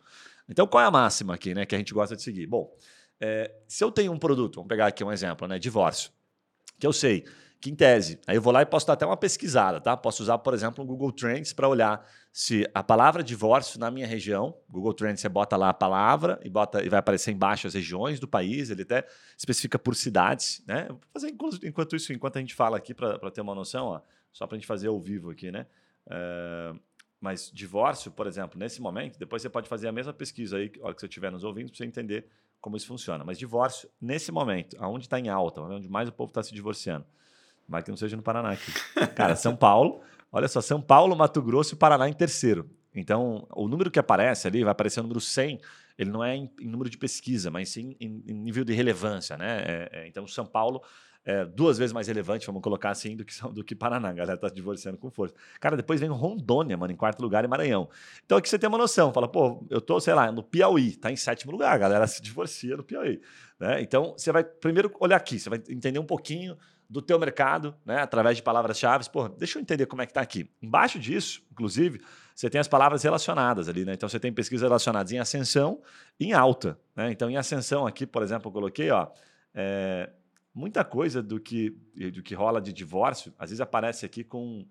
[0.50, 2.48] Então, qual é a máxima aqui, né, que a gente gosta de seguir?
[2.48, 2.72] Bom,
[3.19, 5.58] é, se eu tenho um produto, vamos pegar aqui um exemplo, né?
[5.60, 6.12] Divórcio,
[6.80, 7.25] que eu sei
[7.60, 9.97] que em tese, aí eu vou lá e posso dar até uma pesquisada, tá?
[9.97, 14.06] Posso usar, por exemplo, o Google Trends para olhar se a palavra divórcio na minha
[14.06, 17.73] região, Google Trends você bota lá a palavra e bota e vai aparecer embaixo as
[17.73, 20.86] regiões do país, ele até especifica por cidades, né?
[20.88, 24.01] vou fazer enquanto isso, enquanto a gente fala aqui para ter uma noção, ó,
[24.32, 25.65] só para a gente fazer ao vivo aqui, né?
[26.08, 26.75] É,
[27.19, 30.86] mas divórcio, por exemplo, nesse momento, depois você pode fazer a mesma pesquisa aí, a
[30.86, 32.27] hora que você estiver nos ouvindo, para você entender
[32.62, 33.24] como isso funciona.
[33.24, 37.06] Mas divórcio, nesse momento, aonde está em alta, onde mais o povo está se divorciando.
[37.67, 38.72] Mas que não seja no Paraná aqui.
[39.15, 42.70] Cara, São Paulo, olha só, São Paulo, Mato Grosso e Paraná em terceiro.
[42.96, 45.60] Então, o número que aparece ali, vai aparecer o número 100,
[45.98, 49.38] ele não é em, em número de pesquisa, mas sim em, em nível de relevância,
[49.38, 49.63] né?
[49.65, 50.82] É, é, então, São Paulo
[51.28, 54.08] é, duas vezes mais relevante, vamos colocar assim, do que, do que Paraná.
[54.08, 55.36] A galera tá divorciando com força.
[55.60, 57.90] Cara, depois vem Rondônia, mano, em quarto lugar e Maranhão.
[58.26, 59.12] Então aqui você tem uma noção.
[59.12, 61.74] Fala, pô, eu tô, sei lá, no Piauí, tá em sétimo lugar.
[61.74, 63.20] A galera se divorcia no Piauí.
[63.60, 63.82] Né?
[63.82, 66.58] Então você vai primeiro olhar aqui, você vai entender um pouquinho
[66.90, 69.10] do teu mercado, né, através de palavras-chave.
[69.10, 70.50] Pô, deixa eu entender como é que tá aqui.
[70.62, 72.00] Embaixo disso, inclusive,
[72.34, 73.92] você tem as palavras relacionadas ali, né?
[73.92, 75.82] Então você tem pesquisas relacionadas em ascensão
[76.18, 76.80] e em alta.
[76.96, 77.12] Né?
[77.12, 79.10] Então, em ascensão aqui, por exemplo, eu coloquei, ó.
[79.54, 80.10] É,
[80.58, 81.70] muita coisa do que,
[82.12, 84.67] do que rola de divórcio, às vezes aparece aqui com.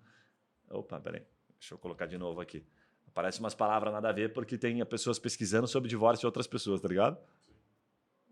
[0.69, 1.23] Opa, peraí,
[1.57, 2.65] deixa eu colocar de novo aqui.
[3.07, 6.81] Aparece umas palavras nada a ver porque tem pessoas pesquisando sobre divórcio de outras pessoas,
[6.81, 7.17] tá ligado?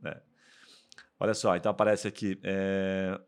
[0.03, 0.21] É.
[1.17, 2.37] Olha só, então aparece aqui.
[2.43, 3.19] É,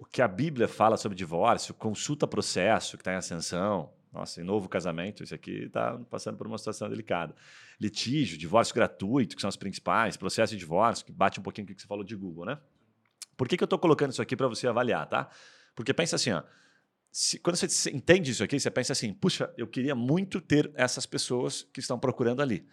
[0.00, 3.92] o que a Bíblia fala sobre divórcio, consulta processo que está em ascensão.
[4.10, 7.34] Nossa, em novo casamento, isso aqui está passando por uma situação delicada.
[7.78, 11.74] Litígio, divórcio gratuito, que são os principais, processo de divórcio, que bate um pouquinho com
[11.74, 12.58] o que você falou de Google, né?
[13.36, 15.28] Por que, que eu estou colocando isso aqui para você avaliar, tá?
[15.74, 16.42] Porque pensa assim, ó,
[17.12, 21.06] se, quando você entende isso aqui, você pensa assim, puxa, eu queria muito ter essas
[21.06, 22.66] pessoas que estão procurando ali.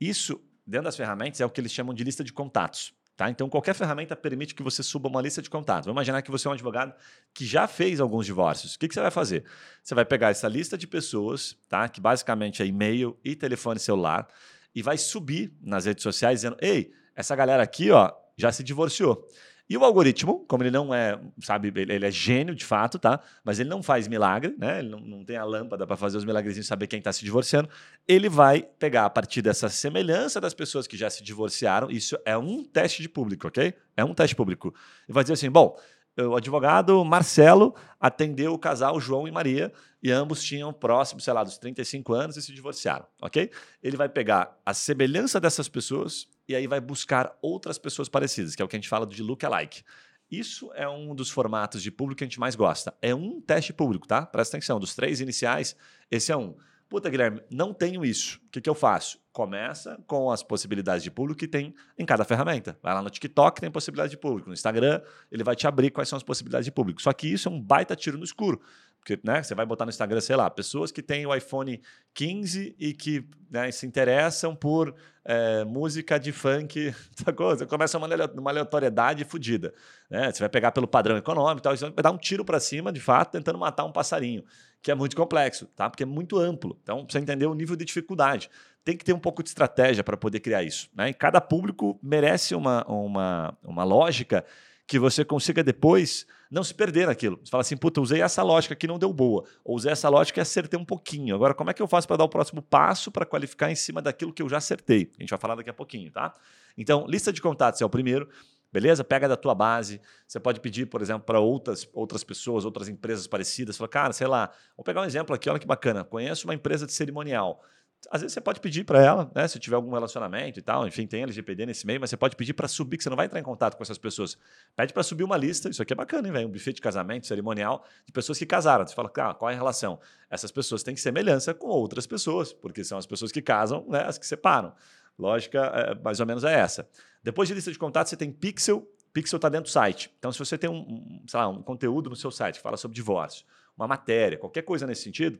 [0.00, 2.94] Isso, dentro das ferramentas, é o que eles chamam de lista de contatos.
[3.16, 3.30] Tá?
[3.30, 5.86] Então, qualquer ferramenta permite que você suba uma lista de contatos.
[5.86, 6.92] Vamos imaginar que você é um advogado
[7.32, 8.74] que já fez alguns divórcios.
[8.74, 9.44] O que, que você vai fazer?
[9.82, 11.88] Você vai pegar essa lista de pessoas, tá?
[11.88, 14.26] que basicamente é e-mail e telefone celular,
[14.74, 19.28] e vai subir nas redes sociais dizendo: Ei, essa galera aqui ó, já se divorciou.
[19.68, 23.18] E o algoritmo, como ele não é, sabe, ele é gênio de fato, tá?
[23.42, 24.80] Mas ele não faz milagre, né?
[24.80, 27.68] Ele não, não tem a lâmpada para fazer os milagrezinhos saber quem está se divorciando.
[28.06, 31.90] Ele vai pegar a partir dessa semelhança das pessoas que já se divorciaram.
[31.90, 33.72] Isso é um teste de público, ok?
[33.96, 34.74] É um teste público.
[35.08, 35.78] E vai dizer assim: bom,
[36.18, 39.72] o advogado Marcelo atendeu o casal João e Maria
[40.02, 43.50] e ambos tinham próximo, sei lá, dos 35 anos e se divorciaram, ok?
[43.82, 48.62] Ele vai pegar a semelhança dessas pessoas e aí vai buscar outras pessoas parecidas, que
[48.62, 49.82] é o que a gente fala de look-alike.
[50.30, 52.94] Isso é um dos formatos de público que a gente mais gosta.
[53.00, 54.24] É um teste público, tá?
[54.24, 54.80] Presta atenção.
[54.80, 55.76] Dos três iniciais,
[56.10, 56.56] esse é um.
[56.88, 58.40] Puta, Guilherme, não tenho isso.
[58.46, 59.18] O que, que eu faço?
[59.32, 62.78] Começa com as possibilidades de público que tem em cada ferramenta.
[62.82, 64.48] Vai lá no TikTok, tem possibilidade de público.
[64.48, 67.02] No Instagram, ele vai te abrir quais são as possibilidades de público.
[67.02, 68.60] Só que isso é um baita tiro no escuro.
[69.04, 71.78] Porque né, você vai botar no Instagram, sei lá, pessoas que têm o iPhone
[72.14, 77.50] 15 e que né, se interessam por é, música de funk, sacou?
[77.50, 79.74] Você começa uma, uma aleatoriedade fodida.
[80.08, 80.32] Né?
[80.32, 82.98] Você vai pegar pelo padrão econômico, tal, você vai dar um tiro para cima, de
[82.98, 84.42] fato, tentando matar um passarinho,
[84.80, 85.90] que é muito complexo, tá?
[85.90, 86.78] porque é muito amplo.
[86.82, 88.48] Então, você entender o nível de dificuldade.
[88.82, 90.88] Tem que ter um pouco de estratégia para poder criar isso.
[90.94, 91.10] Né?
[91.10, 94.46] E cada público merece uma, uma, uma lógica
[94.86, 97.40] que você consiga depois não se perder naquilo.
[97.42, 100.40] Você fala assim, puta, usei essa lógica que não deu boa, ou usei essa lógica
[100.40, 101.34] e acertei um pouquinho.
[101.34, 104.00] Agora, como é que eu faço para dar o próximo passo para qualificar em cima
[104.00, 105.10] daquilo que eu já acertei?
[105.18, 106.34] A gente vai falar daqui a pouquinho, tá?
[106.76, 108.28] Então, lista de contatos é o primeiro.
[108.72, 109.04] Beleza?
[109.04, 110.00] Pega da tua base.
[110.26, 113.76] Você pode pedir, por exemplo, para outras, outras pessoas, outras empresas parecidas.
[113.76, 116.02] Fala, cara, sei lá, vou pegar um exemplo aqui, olha que bacana.
[116.02, 117.62] Conheço uma empresa de cerimonial
[118.10, 121.06] às vezes você pode pedir para ela, né, se tiver algum relacionamento e tal, enfim,
[121.06, 123.38] tem LGPD nesse meio, mas você pode pedir para subir, que você não vai entrar
[123.38, 124.36] em contato com essas pessoas.
[124.76, 126.48] Pede para subir uma lista, isso aqui é bacana, hein, velho?
[126.48, 128.86] Um buffet de casamento, cerimonial, de pessoas que casaram.
[128.86, 129.98] Você fala, ah, qual é a relação?
[130.30, 134.18] Essas pessoas têm semelhança com outras pessoas, porque são as pessoas que casam, né, as
[134.18, 134.72] que separam.
[135.18, 136.88] Lógica, é, mais ou menos é essa.
[137.22, 138.86] Depois de lista de contatos, você tem Pixel.
[139.12, 140.12] Pixel está dentro do site.
[140.18, 142.96] Então, se você tem um, sei lá, um conteúdo no seu site que fala sobre
[142.96, 145.38] divórcio, uma matéria, qualquer coisa nesse sentido,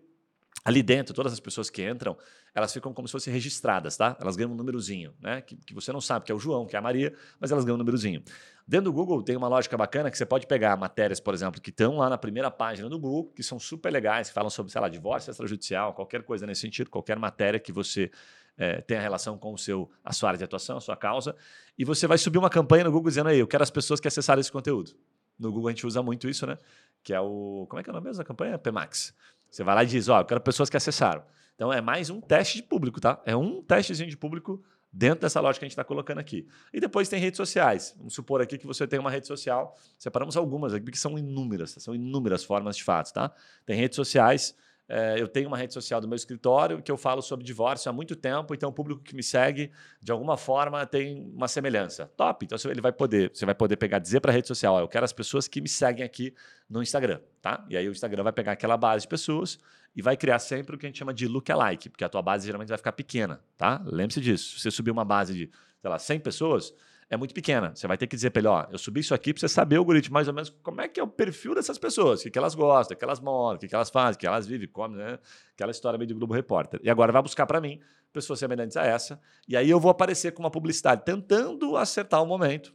[0.65, 2.17] ali dentro, todas as pessoas que entram,
[2.55, 4.17] elas ficam como se fossem registradas, tá?
[4.21, 5.41] Elas ganham um númerozinho, né?
[5.41, 7.65] Que, que, você não sabe que é o João, que é a Maria, mas elas
[7.65, 8.23] ganham um númerozinho.
[8.67, 11.71] Dentro do Google tem uma lógica bacana que você pode pegar matérias, por exemplo, que
[11.71, 14.81] estão lá na primeira página do Google, que são super legais, que falam sobre, sei
[14.81, 18.11] lá, divórcio extrajudicial, qualquer coisa nesse sentido, qualquer matéria que você
[18.57, 21.37] é, tenha relação com o seu, a sua área de atuação, a sua causa,
[21.77, 24.09] e você vai subir uma campanha no Google dizendo aí, eu quero as pessoas que
[24.09, 24.93] acessaram esse conteúdo.
[25.39, 26.57] No Google a gente usa muito isso, né?
[27.03, 27.67] Que é o.
[27.69, 28.57] Como é que é o nome mesmo da campanha?
[28.57, 29.13] PMAX.
[29.55, 31.23] Você vai lá e diz, ó, eu quero pessoas que acessaram.
[31.55, 33.23] Então é mais um teste de público, tá?
[33.25, 34.61] É um testezinho de público
[34.93, 36.49] dentro dessa lógica que a gente está colocando aqui.
[36.73, 37.95] E depois tem redes sociais.
[37.97, 41.77] Vamos supor aqui que você tem uma rede social, separamos algumas aqui, que são inúmeras,
[41.79, 43.33] são inúmeras formas de fato, tá?
[43.65, 44.57] Tem redes sociais
[44.89, 47.93] é, eu tenho uma rede social do meu escritório que eu falo sobre divórcio há
[47.93, 49.71] muito tempo, então o público que me segue,
[50.01, 52.07] de alguma forma, tem uma semelhança.
[52.17, 52.45] Top!
[52.45, 54.89] Então ele vai poder, você vai poder pegar, dizer para a rede social, ó, eu
[54.89, 56.35] quero as pessoas que me seguem aqui
[56.69, 57.65] no Instagram, tá?
[57.69, 59.59] E aí o Instagram vai pegar aquela base de pessoas
[59.97, 62.45] e vai criar sempre o que a gente chama de lookalike, porque a tua base
[62.45, 63.81] geralmente vai ficar pequena, tá?
[63.87, 64.59] Lembre-se disso.
[64.59, 66.75] Se você subir uma base de, sei lá, 100 pessoas,
[67.09, 67.75] é muito pequena.
[67.75, 69.77] Você vai ter que dizer para ele, ó, eu subi isso aqui para você saber
[69.77, 72.31] o algoritmo mais ou menos como é que é o perfil dessas pessoas, o que,
[72.31, 74.47] que elas gostam, o que elas moram, o que, que elas fazem, o que elas
[74.47, 75.19] vivem, comem, né?
[75.55, 76.81] Aquela história meio do Globo Repórter.
[76.83, 77.81] E agora vai buscar para mim
[78.13, 82.27] pessoas semelhantes a essa, e aí eu vou aparecer com uma publicidade tentando acertar o
[82.27, 82.73] momento,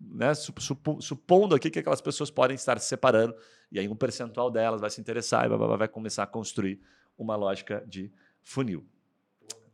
[0.00, 0.32] né?
[0.34, 3.34] Supondo aqui que aquelas pessoas podem estar se separando,
[3.70, 6.80] e aí um percentual delas vai se interessar e vai começar a construir
[7.18, 8.10] uma lógica de
[8.42, 8.86] funil.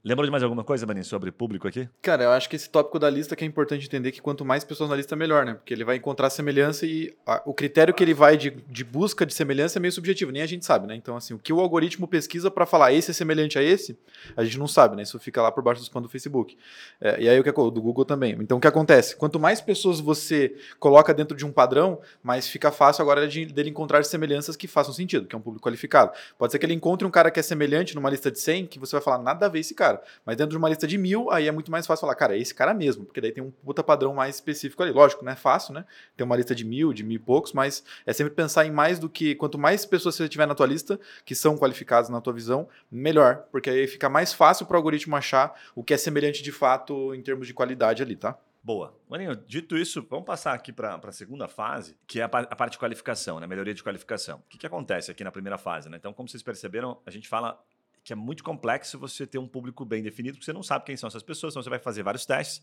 [0.06, 1.88] Lembrou de mais alguma coisa, Maninho, sobre público aqui?
[2.02, 4.62] Cara, eu acho que esse tópico da lista que é importante entender que quanto mais
[4.62, 5.54] pessoas na lista, melhor, né?
[5.54, 9.24] Porque ele vai encontrar semelhança e a, o critério que ele vai de, de busca
[9.24, 10.94] de semelhança é meio subjetivo, nem a gente sabe, né?
[10.94, 13.98] Então, assim, o que o algoritmo pesquisa para falar esse é semelhante a esse,
[14.36, 15.04] a gente não sabe, né?
[15.04, 16.54] Isso fica lá por baixo do spam do Facebook.
[17.00, 18.36] É, e aí o que é do Google também.
[18.40, 19.16] Então, o que acontece?
[19.16, 23.70] Quanto mais pessoas você coloca dentro de um padrão, mais fica fácil agora de, dele
[23.70, 26.12] encontrar semelhanças que façam sentido, que é um público qualificado.
[26.36, 28.78] Pode ser que ele encontre um cara que é semelhante numa lista de 100, que
[28.78, 29.93] você vai falar nada a ver esse cara.
[30.24, 32.38] Mas dentro de uma lista de mil, aí é muito mais fácil falar, cara, é
[32.38, 34.92] esse cara mesmo, porque daí tem um puta padrão mais específico ali.
[34.92, 35.84] Lógico, não é fácil, né?
[36.16, 38.98] Ter uma lista de mil, de mil e poucos, mas é sempre pensar em mais
[38.98, 39.34] do que.
[39.34, 43.44] Quanto mais pessoas você tiver na tua lista, que são qualificadas na tua visão, melhor,
[43.50, 47.14] porque aí fica mais fácil para o algoritmo achar o que é semelhante de fato
[47.14, 48.36] em termos de qualidade ali, tá?
[48.64, 48.96] Boa.
[49.10, 52.72] Maninho, dito isso, vamos passar aqui para a segunda fase, que é a, a, parte
[52.72, 53.46] de qualificação, né?
[53.46, 54.38] melhoria de qualificação.
[54.38, 55.90] O que, que acontece aqui na primeira fase?
[55.90, 55.98] Né?
[55.98, 57.62] Então, como vocês perceberam, a gente fala
[58.04, 60.96] que é muito complexo você ter um público bem definido, porque você não sabe quem
[60.96, 62.62] são essas pessoas, então você vai fazer vários testes.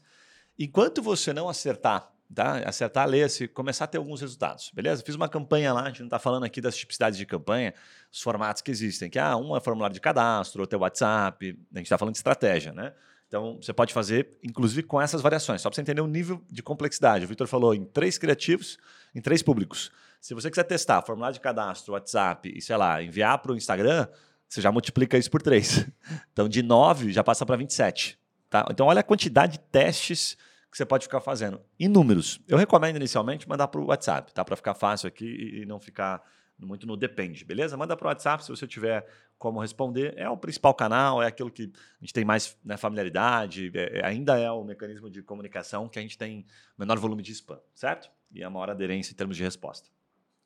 [0.57, 2.57] Enquanto você não acertar, tá?
[2.59, 5.01] acertar a ler, se começar a ter alguns resultados, beleza?
[5.03, 7.73] Fiz uma campanha lá, a gente não está falando aqui das tipicidades de campanha,
[8.11, 11.77] os formatos que existem, que ah, um é formulário de cadastro, outro é WhatsApp, a
[11.77, 12.93] gente está falando de estratégia, né?
[13.27, 16.61] Então, você pode fazer, inclusive, com essas variações, só para você entender o nível de
[16.61, 17.23] complexidade.
[17.23, 18.77] O Victor falou em três criativos,
[19.15, 19.89] em três públicos.
[20.19, 24.05] Se você quiser testar formulário de cadastro, WhatsApp e, sei lá, enviar para o Instagram,
[24.51, 25.87] você já multiplica isso por 3.
[26.33, 28.19] Então, de 9 já passa para 27.
[28.49, 28.65] Tá?
[28.69, 30.37] Então, olha a quantidade de testes
[30.69, 31.61] que você pode ficar fazendo.
[31.79, 34.43] Em números, eu recomendo inicialmente mandar para o WhatsApp, tá?
[34.43, 36.21] para ficar fácil aqui e não ficar
[36.59, 37.75] muito no depende, beleza?
[37.77, 39.05] Manda para o WhatsApp se você tiver
[39.37, 40.13] como responder.
[40.17, 44.05] É o principal canal, é aquilo que a gente tem mais né, familiaridade, é, é,
[44.05, 46.45] ainda é o mecanismo de comunicação que a gente tem
[46.77, 48.09] menor volume de spam, certo?
[48.33, 49.89] E a maior aderência em termos de resposta.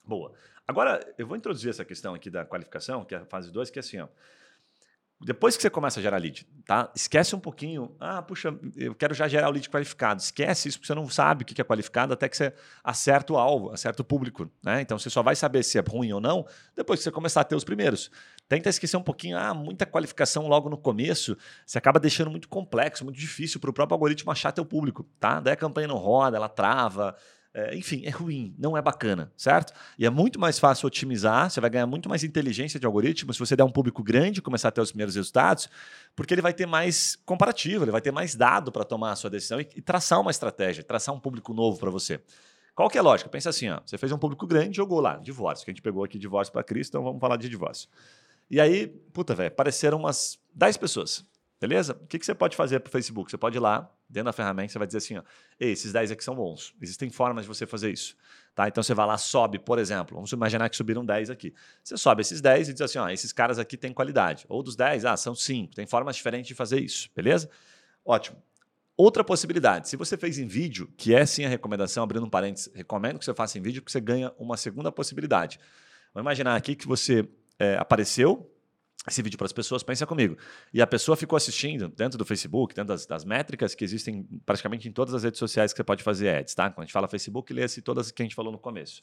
[0.08, 0.34] Boa.
[0.68, 3.80] Agora, eu vou introduzir essa questão aqui da qualificação, que é a fase 2, que
[3.80, 4.08] é assim, ó.
[5.22, 6.92] Depois que você começa a gerar lead, tá?
[6.94, 7.96] Esquece um pouquinho.
[8.02, 10.22] Ah, puxa, eu quero já gerar o lead qualificado.
[10.22, 13.38] Esquece isso, porque você não sabe o que é qualificado até que você acerta o
[13.38, 14.52] alvo, acerta o público.
[14.62, 14.82] Né?
[14.82, 17.44] Então você só vai saber se é ruim ou não depois que você começar a
[17.46, 18.12] ter os primeiros.
[18.50, 23.06] Tenta esquecer um pouquinho, ah, muita qualificação logo no começo, você acaba deixando muito complexo,
[23.06, 25.04] muito difícil para o próprio algoritmo achar teu público.
[25.18, 25.40] Tá?
[25.40, 27.16] Daí a campanha não roda, ela trava,
[27.56, 29.72] é, enfim, é ruim, não é bacana, certo?
[29.98, 33.40] E é muito mais fácil otimizar, você vai ganhar muito mais inteligência de algoritmo se
[33.40, 35.70] você der um público grande começar a ter os primeiros resultados,
[36.18, 39.30] porque ele vai ter mais comparativo, ele vai ter mais dado para tomar a sua
[39.30, 42.20] decisão e, e, traçar uma estratégia, traçar um público novo para você.
[42.76, 43.30] Qual que é a lógica?
[43.30, 46.04] Pensa assim, ó, você fez um público grande, jogou lá, divórcio, que a gente pegou
[46.04, 47.88] aqui divórcio para Cristo, então vamos falar de divórcio.
[48.52, 51.24] E aí, puta, velho, apareceram umas 10 pessoas,
[51.62, 51.98] beleza?
[52.04, 53.32] O que, que você pode fazer para o Facebook?
[53.32, 55.24] Você pode ir lá, Dentro da ferramenta, você vai dizer assim: ó,
[55.60, 56.74] esses 10 aqui são bons.
[56.82, 58.16] Existem formas de você fazer isso.
[58.54, 58.68] Tá?
[58.68, 60.16] Então você vai lá, sobe, por exemplo.
[60.16, 61.54] Vamos imaginar que subiram 10 aqui.
[61.84, 64.46] Você sobe esses 10 e diz assim: ó, esses caras aqui têm qualidade.
[64.48, 65.76] Ou dos 10, ah, são 5.
[65.76, 67.50] Tem formas diferentes de fazer isso, beleza?
[68.06, 68.42] Ótimo.
[68.98, 72.72] Outra possibilidade, se você fez em vídeo, que é sim a recomendação, abrindo um parênteses,
[72.74, 75.60] recomendo que você faça em vídeo, porque você ganha uma segunda possibilidade.
[76.14, 77.28] Vamos imaginar aqui que você
[77.60, 78.50] é, apareceu
[79.08, 80.38] esse vídeo para as pessoas, pensa comigo.
[80.74, 84.88] E a pessoa ficou assistindo dentro do Facebook, dentro das, das, métricas que existem praticamente
[84.88, 86.70] em todas as redes sociais que você pode fazer ads, tá?
[86.70, 89.02] Quando a gente fala Facebook, lê-se todas que a gente falou no começo.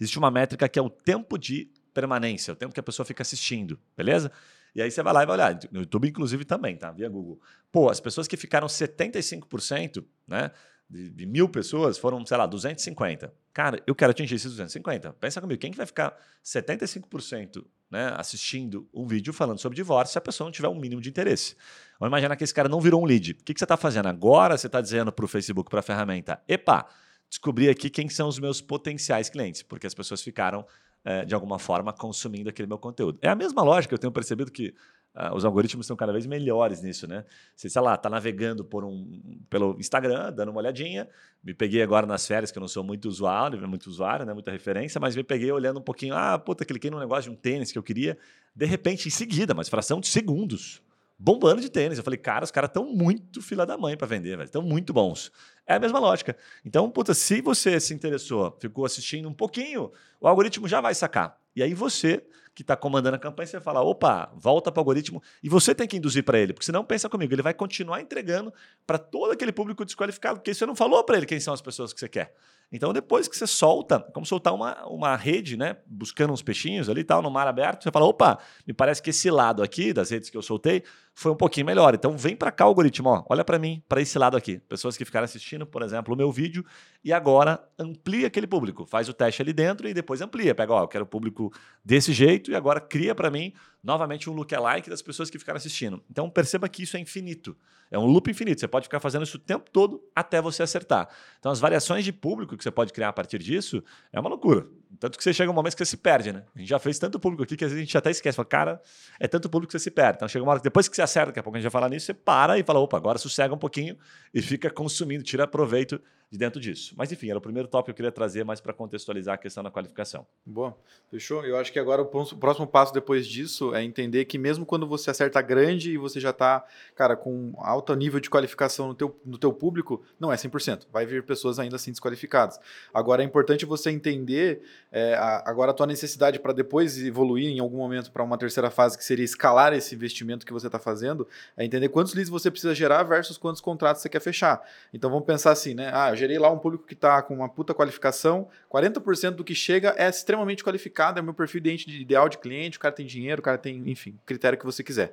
[0.00, 3.22] Existe uma métrica que é o tempo de permanência, o tempo que a pessoa fica
[3.22, 4.30] assistindo, beleza?
[4.74, 5.58] E aí você vai lá e vai olhar.
[5.72, 6.90] No YouTube, inclusive, também, tá?
[6.92, 7.40] Via Google.
[7.72, 10.50] Pô, as pessoas que ficaram 75%, né?
[10.90, 13.32] De, de, mil pessoas foram, sei lá, 250.
[13.52, 15.12] Cara, eu quero atingir esses 250.
[15.12, 20.18] Pensa comigo, quem que vai ficar 75% né, assistindo um vídeo falando sobre divórcio se
[20.18, 21.54] a pessoa não tiver um mínimo de interesse.
[21.98, 23.32] Vamos imaginar que esse cara não virou um lead.
[23.32, 24.06] O que, que você está fazendo?
[24.06, 26.88] Agora você está dizendo para o Facebook, para a ferramenta, epa,
[27.28, 30.66] descobri aqui quem são os meus potenciais clientes, porque as pessoas ficaram,
[31.04, 33.18] é, de alguma forma, consumindo aquele meu conteúdo.
[33.22, 34.74] É a mesma lógica, eu tenho percebido que
[35.14, 37.24] Uh, os algoritmos estão cada vez melhores nisso, né?
[37.56, 41.08] Você, sei lá, tá navegando por um, pelo Instagram, dando uma olhadinha.
[41.42, 44.32] Me peguei agora nas férias, que eu não sou muito usuário, muito usuário, né?
[44.32, 46.14] Muita referência, mas me peguei olhando um pouquinho.
[46.14, 48.16] Ah, puta, cliquei num negócio de um tênis que eu queria.
[48.54, 50.80] De repente, em seguida, mas fração de segundos,
[51.18, 51.98] bombando de tênis.
[51.98, 54.44] Eu falei, cara, os caras estão muito fila da mãe para vender, velho.
[54.44, 55.32] Estão muito bons.
[55.66, 56.36] É a mesma lógica.
[56.64, 61.36] Então, puta, se você se interessou, ficou assistindo um pouquinho, o algoritmo já vai sacar.
[61.56, 62.24] E aí você
[62.60, 65.88] que está comandando a campanha, você fala, opa, volta para o algoritmo, e você tem
[65.88, 68.52] que induzir para ele, porque senão pensa comigo, ele vai continuar entregando
[68.86, 71.92] para todo aquele público desqualificado, porque você não falou para ele quem são as pessoas
[71.92, 72.34] que você quer.
[72.72, 75.78] Então, depois que você solta, como soltar uma, uma rede, né?
[75.86, 79.10] Buscando uns peixinhos ali e tal, no mar aberto, você fala: opa, me parece que
[79.10, 81.94] esse lado aqui das redes que eu soltei foi um pouquinho melhor.
[81.94, 84.58] Então, vem para cá, algoritmo, ó, olha para mim, para esse lado aqui.
[84.58, 86.64] Pessoas que ficaram assistindo, por exemplo, o meu vídeo
[87.04, 88.86] e agora amplia aquele público.
[88.86, 90.54] Faz o teste ali dentro e depois amplia.
[90.54, 91.52] Pega, ó, eu quero o público
[91.84, 93.52] desse jeito e agora cria para mim
[93.82, 96.02] novamente um lookalike das pessoas que ficaram assistindo.
[96.10, 97.56] Então, perceba que isso é infinito.
[97.90, 98.60] É um loop infinito.
[98.60, 101.08] Você pode ficar fazendo isso o tempo todo até você acertar.
[101.38, 104.66] Então, as variações de público que você pode criar a partir disso é uma loucura.
[104.98, 106.44] Tanto que você chega um momento que você se perde, né?
[106.54, 108.36] A gente já fez tanto público aqui que a gente até esquece.
[108.36, 108.82] Fala, cara,
[109.18, 110.16] é tanto público que você se perde.
[110.16, 111.72] Então chega uma hora que depois que você acerta, daqui a pouco a gente vai
[111.72, 113.96] falar nisso, você para e fala, opa, agora sossega um pouquinho
[114.34, 116.00] e fica consumindo, tira proveito
[116.30, 116.94] de dentro disso.
[116.96, 119.64] Mas enfim, era o primeiro tópico que eu queria trazer mais para contextualizar a questão
[119.64, 120.24] da qualificação.
[120.46, 120.76] Boa,
[121.10, 121.44] fechou?
[121.44, 125.10] Eu acho que agora o próximo passo depois disso é entender que mesmo quando você
[125.10, 129.38] acerta grande e você já está, cara, com alto nível de qualificação no teu, no
[129.38, 130.86] teu público, não é 100%.
[130.92, 132.60] Vai vir pessoas ainda assim desqualificadas.
[132.94, 137.76] Agora é importante você entender é, agora a tua necessidade para depois evoluir em algum
[137.76, 141.64] momento para uma terceira fase, que seria escalar esse investimento que você está fazendo, é
[141.64, 144.60] entender quantos leads você precisa gerar versus quantos contratos você quer fechar.
[144.92, 145.90] Então vamos pensar assim, né?
[145.92, 149.94] Ah, gerei lá um público que está com uma puta qualificação, 40% do que chega
[149.96, 153.44] é extremamente qualificado, é meu perfil de ideal de cliente, o cara tem dinheiro, o
[153.44, 155.12] cara tem, enfim, critério que você quiser.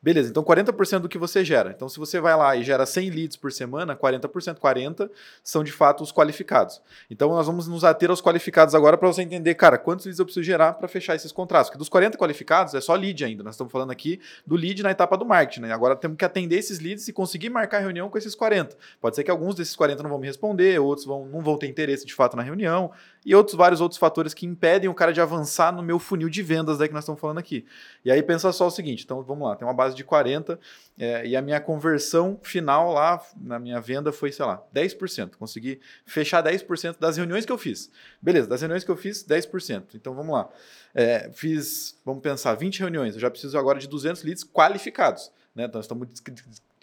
[0.00, 1.70] Beleza, então 40% do que você gera.
[1.70, 5.10] Então se você vai lá e gera 100 leads por semana, 40%, 40
[5.42, 6.80] são de fato os qualificados.
[7.10, 10.44] Então nós vamos nos ater aos qualificados agora para entender, cara, quantos leads eu preciso
[10.44, 11.70] gerar para fechar esses contratos.
[11.70, 13.42] Porque dos 40 qualificados é só lead ainda.
[13.42, 15.72] Nós estamos falando aqui do lead na etapa do marketing, né?
[15.72, 18.76] Agora temos que atender esses leads e conseguir marcar reunião com esses 40.
[19.00, 21.68] Pode ser que alguns desses 40 não vão me responder, outros vão, não vão ter
[21.68, 22.90] interesse de fato na reunião,
[23.24, 26.42] e outros vários outros fatores que impedem o cara de avançar no meu funil de
[26.42, 27.64] vendas daí que nós estamos falando aqui.
[28.04, 30.58] E aí pensa só o seguinte, então vamos lá, tem uma base de 40
[30.98, 35.36] é, e a minha conversão final lá na minha venda foi, sei lá, 10%.
[35.36, 37.90] Consegui fechar 10% das reuniões que eu fiz.
[38.20, 39.94] Beleza, das reuniões que eu fiz, 10%.
[39.94, 40.48] Então vamos lá.
[40.94, 45.30] É, fiz, vamos pensar, 20 reuniões, eu já preciso agora de 200 leads qualificados.
[45.54, 45.64] Né?
[45.64, 46.08] Então, estamos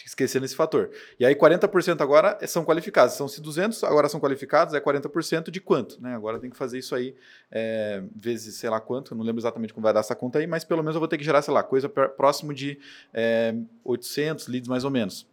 [0.05, 0.91] esquecendo esse fator.
[1.19, 3.15] E aí 40% agora são qualificados.
[3.15, 6.01] Então, se 200 agora são qualificados, é 40% de quanto?
[6.01, 6.13] Né?
[6.15, 7.15] Agora tem que fazer isso aí
[7.51, 10.63] é, vezes sei lá quanto, não lembro exatamente como vai dar essa conta aí, mas
[10.63, 12.79] pelo menos eu vou ter que gerar, sei lá, coisa próximo de
[13.13, 15.27] é, 800 leads mais ou menos.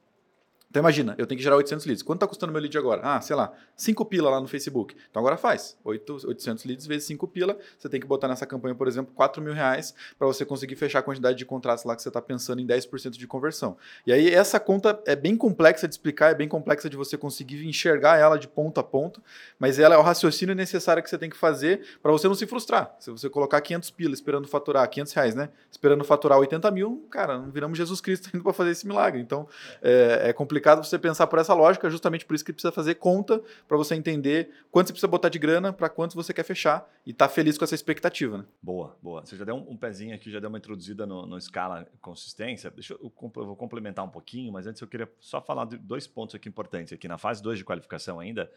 [0.73, 2.03] Então imagina, eu tenho que gerar 800 leads.
[2.03, 3.03] Quanto está custando meu lead agora?
[3.05, 4.97] Ah, sei lá, 5 pila lá no Facebook.
[5.11, 5.77] Então agora faz.
[5.85, 7.59] 8, 800 leads vezes 5 pila.
[7.79, 11.01] Você tem que botar nessa campanha, por exemplo, 4 mil reais para você conseguir fechar
[11.01, 13.77] a quantidade de contratos lá que você está pensando em 10% de conversão.
[14.07, 17.69] E aí essa conta é bem complexa de explicar, é bem complexa de você conseguir
[17.69, 19.23] enxergar ela de ponto a ponto,
[19.59, 22.47] mas ela é o raciocínio necessário que você tem que fazer para você não se
[22.47, 22.97] frustrar.
[22.99, 25.51] Se você colocar 500 pila esperando faturar, 500 reais, né?
[25.71, 29.21] Esperando faturar 80 mil, cara, não viramos Jesus Cristo indo para fazer esse milagre.
[29.21, 29.47] Então
[29.83, 32.95] é, é complicado complicado você pensar por essa lógica, justamente por isso que precisa fazer
[32.95, 36.89] conta para você entender quanto você precisa botar de grana para quanto você quer fechar
[37.05, 38.39] e tá feliz com essa expectativa.
[38.39, 38.45] Né?
[38.63, 39.27] Boa, boa.
[39.27, 42.71] Você já deu um, um pezinho aqui, já deu uma introduzida no, no escala consistência.
[42.71, 45.77] Deixa eu, eu, eu, vou complementar um pouquinho, mas antes eu queria só falar de
[45.77, 46.93] dois pontos aqui importantes.
[46.93, 48.51] Aqui na fase 2 de qualificação ainda,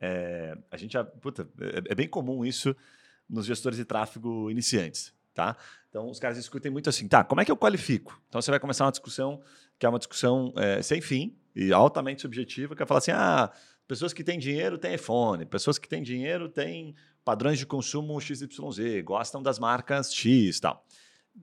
[0.00, 2.74] é, a gente já, puta, é, é bem comum isso
[3.28, 5.12] nos gestores de tráfego iniciantes.
[5.34, 5.56] Tá?
[5.88, 8.20] Então, os caras discutem muito assim, tá, como é que eu qualifico?
[8.28, 9.40] Então, você vai começar uma discussão
[9.78, 13.50] que é uma discussão é, sem fim e altamente subjetiva, que é falar assim, ah,
[13.86, 16.94] pessoas que têm dinheiro têm iPhone, pessoas que têm dinheiro têm
[17.24, 20.84] padrões de consumo XYZ, gostam das marcas X tal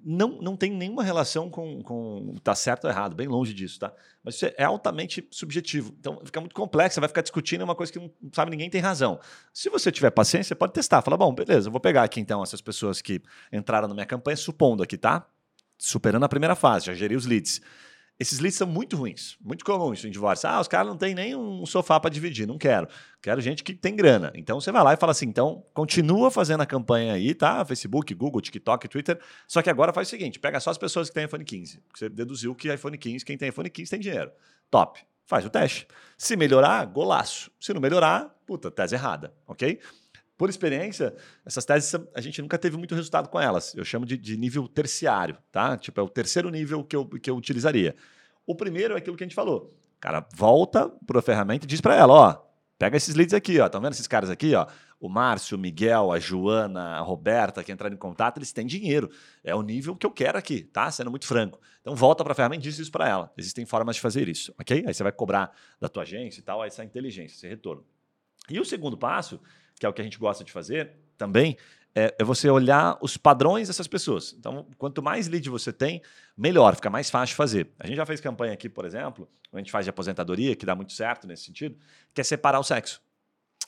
[0.03, 3.93] não, não tem nenhuma relação com, com tá certo ou errado, bem longe disso, tá?
[4.24, 5.95] Mas isso é altamente subjetivo.
[5.99, 8.82] Então fica muito complexo, você vai ficar discutindo uma coisa que não sabe ninguém tem
[8.82, 9.20] razão.
[9.53, 11.01] Se você tiver paciência, pode testar.
[11.01, 14.36] Fala, bom, beleza, eu vou pegar aqui então essas pessoas que entraram na minha campanha,
[14.36, 15.28] supondo aqui, tá?
[15.78, 17.61] Superando a primeira fase, já gerei os leads.
[18.18, 20.47] Esses leads são muito ruins, muito comuns em divórcio.
[20.47, 22.88] Ah, os caras não têm nem um sofá para dividir, não quero.
[23.22, 24.32] Quero gente que tem grana.
[24.36, 27.66] Então você vai lá e fala assim: então continua fazendo a campanha aí, tá?
[27.66, 29.20] Facebook, Google, TikTok, Twitter.
[29.45, 31.84] Só que agora faz o seguinte: pega só as pessoas que têm iPhone 15.
[31.93, 34.32] Você deduziu que iPhone 15, quem tem iPhone 15 tem dinheiro.
[34.72, 34.99] Top.
[35.28, 35.88] Faz o teste.
[36.18, 37.51] Se melhorar, golaço.
[37.59, 39.80] Se não melhorar, puta, tese errada, ok?
[40.38, 41.15] Por experiência,
[41.45, 43.73] essas teses a gente nunca teve muito resultado com elas.
[43.73, 45.77] Eu chamo de, de nível terciário, tá?
[45.77, 47.95] Tipo, é o terceiro nível que eu, que eu utilizaria.
[48.45, 49.73] O primeiro é aquilo que a gente falou.
[49.99, 52.45] Cara volta para a ferramenta e diz para ela, ó,
[52.77, 53.65] pega esses leads aqui, ó.
[53.65, 54.67] Estão vendo esses caras aqui, ó?
[54.99, 59.09] O Márcio, o Miguel, a Joana, a Roberta que entraram em contato, eles têm dinheiro.
[59.41, 60.91] É o nível que eu quero aqui, tá?
[60.91, 61.61] Sendo muito franco.
[61.79, 63.31] Então volta para a ferramenta e diz isso para ela.
[63.38, 64.83] Existem formas de fazer isso, ok?
[64.86, 67.86] Aí você vai cobrar da tua agência e tal, essa inteligência, esse retorno.
[68.49, 69.39] E o segundo passo
[69.80, 71.57] que é o que a gente gosta de fazer também,
[71.93, 74.36] é, é, você olhar os padrões dessas pessoas.
[74.38, 76.01] Então, quanto mais lead você tem,
[76.38, 77.71] melhor, fica mais fácil fazer.
[77.80, 80.76] A gente já fez campanha aqui, por exemplo, a gente faz de aposentadoria, que dá
[80.76, 81.78] muito certo nesse sentido,
[82.13, 83.01] que é separar o sexo.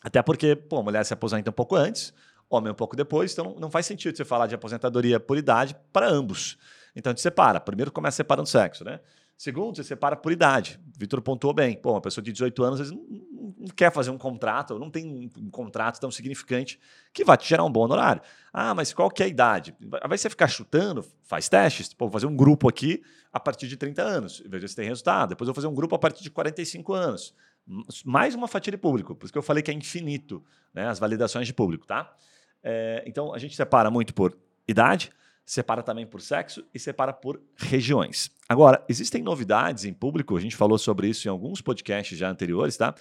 [0.03, 2.13] Até porque, pô, a mulher se aposenta um pouco antes,
[2.49, 6.07] homem um pouco depois, então não faz sentido você falar de aposentadoria por idade para
[6.07, 6.57] ambos.
[6.95, 7.59] Então a gente separa.
[7.59, 8.99] Primeiro começa separando o sexo, né?
[9.37, 10.79] Segundo, você separa por idade.
[10.97, 11.77] Vitor pontuou bem.
[11.77, 15.29] Pô, uma pessoa de 18 anos às vezes não, quer fazer um contrato, não tem
[15.37, 16.79] um, contrato tão significante
[17.13, 18.19] que vai te gerar um bom honorário.
[18.51, 19.75] Ah, mas qual que é a idade?
[19.79, 21.93] Vai você ficar chutando, faz testes.
[21.93, 25.29] Pô, vou fazer um grupo aqui a partir de 30 anos, veja se tem resultado.
[25.29, 27.35] Depois vou fazer um grupo a partir de 45 anos.
[28.03, 30.97] Mais uma fatia de público, por isso que eu falei que é infinito né, as
[30.97, 32.11] validações de público, tá?
[32.63, 34.35] É, então a gente separa muito por
[34.67, 35.11] idade,
[35.47, 38.29] separa também por sexo e separa por regiões.
[38.49, 42.75] Agora, existem novidades em público, a gente falou sobre isso em alguns podcasts já anteriores,
[42.75, 42.93] tá?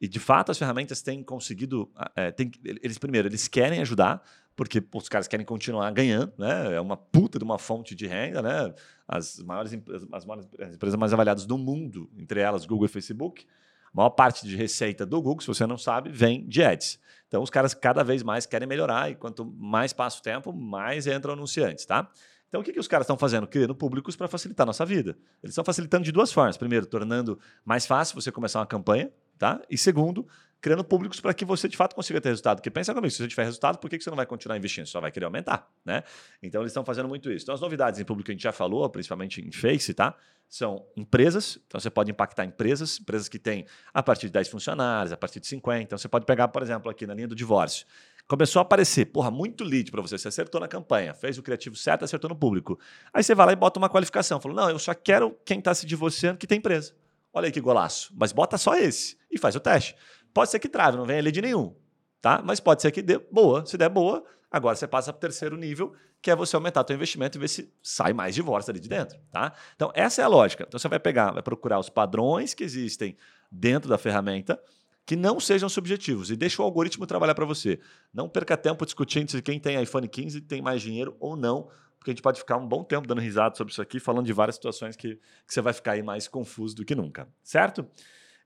[0.00, 1.90] E de fato as ferramentas têm conseguido.
[2.16, 4.22] É, têm, eles, primeiro, eles querem ajudar,
[4.56, 6.74] porque os caras querem continuar ganhando, né?
[6.74, 8.74] É uma puta de uma fonte de renda, né?
[9.06, 9.78] As maiores,
[10.10, 13.46] as maiores as empresas mais avaliadas do mundo, entre elas Google e Facebook,
[13.92, 16.98] a maior parte de receita do Google, se você não sabe, vem de ads.
[17.26, 21.06] Então, os caras cada vez mais querem melhorar e quanto mais passa o tempo, mais
[21.06, 22.10] entram anunciantes, tá?
[22.48, 23.46] Então, o que, que os caras estão fazendo?
[23.46, 25.16] Criando públicos para facilitar a nossa vida.
[25.40, 26.56] Eles estão facilitando de duas formas.
[26.56, 29.62] Primeiro, tornando mais fácil você começar uma campanha, tá?
[29.70, 30.26] E segundo,
[30.60, 32.58] criando públicos para que você de fato consiga ter resultado.
[32.58, 34.86] Porque pensa comigo, se você tiver resultado, por que você não vai continuar investindo?
[34.86, 36.02] Você só vai querer aumentar, né?
[36.42, 37.44] Então eles estão fazendo muito isso.
[37.44, 40.14] Então as novidades em público que a gente já falou, principalmente em Face, tá?
[40.48, 45.12] São empresas, então você pode impactar empresas, empresas que têm a partir de 10 funcionários,
[45.12, 45.82] a partir de 50.
[45.82, 47.86] Então você pode pegar, por exemplo, aqui na linha do divórcio.
[48.26, 50.18] Começou a aparecer, porra, muito lead para você.
[50.18, 52.78] Você acertou na campanha, fez o criativo certo, acertou no público.
[53.12, 54.40] Aí você vai lá e bota uma qualificação.
[54.40, 56.94] Falou, não, eu só quero quem está se divorciando que tem empresa.
[57.32, 58.12] Olha aí que golaço.
[58.16, 59.96] Mas bota só esse e faz o teste.
[60.32, 61.74] Pode ser que trave, não venha lead nenhum,
[62.20, 62.40] tá?
[62.44, 63.64] Mas pode ser que dê boa.
[63.66, 66.94] Se der boa, agora você passa para o terceiro nível, que é você aumentar seu
[66.94, 69.52] investimento e ver se sai mais divórcio ali de dentro, tá?
[69.74, 70.64] Então, essa é a lógica.
[70.66, 73.16] Então, você vai pegar, vai procurar os padrões que existem
[73.50, 74.60] dentro da ferramenta
[75.06, 77.80] que não sejam subjetivos e deixa o algoritmo trabalhar para você.
[78.14, 81.68] Não perca tempo discutindo se quem tem iPhone 15 tem mais dinheiro ou não,
[81.98, 84.32] porque a gente pode ficar um bom tempo dando risada sobre isso aqui, falando de
[84.32, 87.86] várias situações que, que você vai ficar aí mais confuso do que nunca, certo?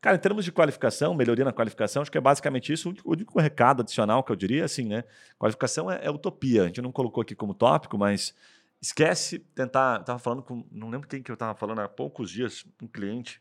[0.05, 2.95] Cara, em termos de qualificação, melhoria na qualificação, acho que é basicamente isso.
[3.03, 5.03] O único recado adicional que eu diria, assim, né?
[5.39, 6.65] Qualificação é, é utopia.
[6.65, 8.35] A gente não colocou aqui como tópico, mas
[8.83, 10.01] esquece tentar.
[10.01, 10.63] Estava falando com.
[10.71, 13.41] Não lembro quem que eu estava falando há poucos dias, um cliente.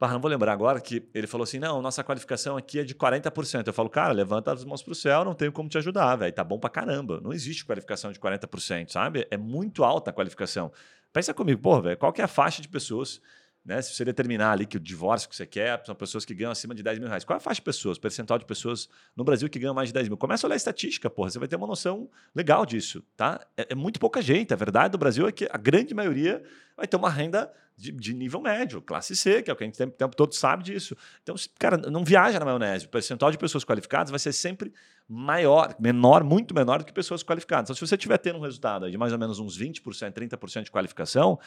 [0.00, 2.94] Ah, não vou lembrar agora que ele falou assim: não, nossa qualificação aqui é de
[2.94, 3.66] 40%.
[3.66, 6.32] Eu falo, cara, levanta as mãos para o céu, não tenho como te ajudar, velho.
[6.32, 7.20] Tá bom para caramba.
[7.20, 9.26] Não existe qualificação de 40%, sabe?
[9.32, 10.70] É muito alta a qualificação.
[11.12, 13.20] Pensa comigo, pô, velho, qual que é a faixa de pessoas
[13.64, 13.80] né?
[13.82, 16.74] Se você determinar ali que o divórcio que você quer são pessoas que ganham acima
[16.74, 17.24] de 10 mil reais.
[17.24, 19.92] Qual é a faixa de pessoas, percentual de pessoas no Brasil que ganham mais de
[19.94, 20.16] 10 mil?
[20.16, 21.30] Começa a olhar a estatística, porra.
[21.30, 23.40] Você vai ter uma noção legal disso, tá?
[23.56, 24.52] É, é muito pouca gente.
[24.54, 26.42] A verdade do Brasil é que a grande maioria
[26.76, 29.66] vai ter uma renda de, de, nível médio, classe C, que é o que a
[29.66, 30.94] gente o tempo todo sabe disso.
[31.22, 32.84] Então, cara, não viaja na maionese.
[32.86, 34.72] O percentual de pessoas qualificadas vai ser sempre
[35.08, 37.66] maior, menor, muito menor do que pessoas qualificadas.
[37.66, 40.70] Então, se você estiver tendo um resultado de mais ou menos uns 20%, 30% de
[40.70, 41.38] qualificação,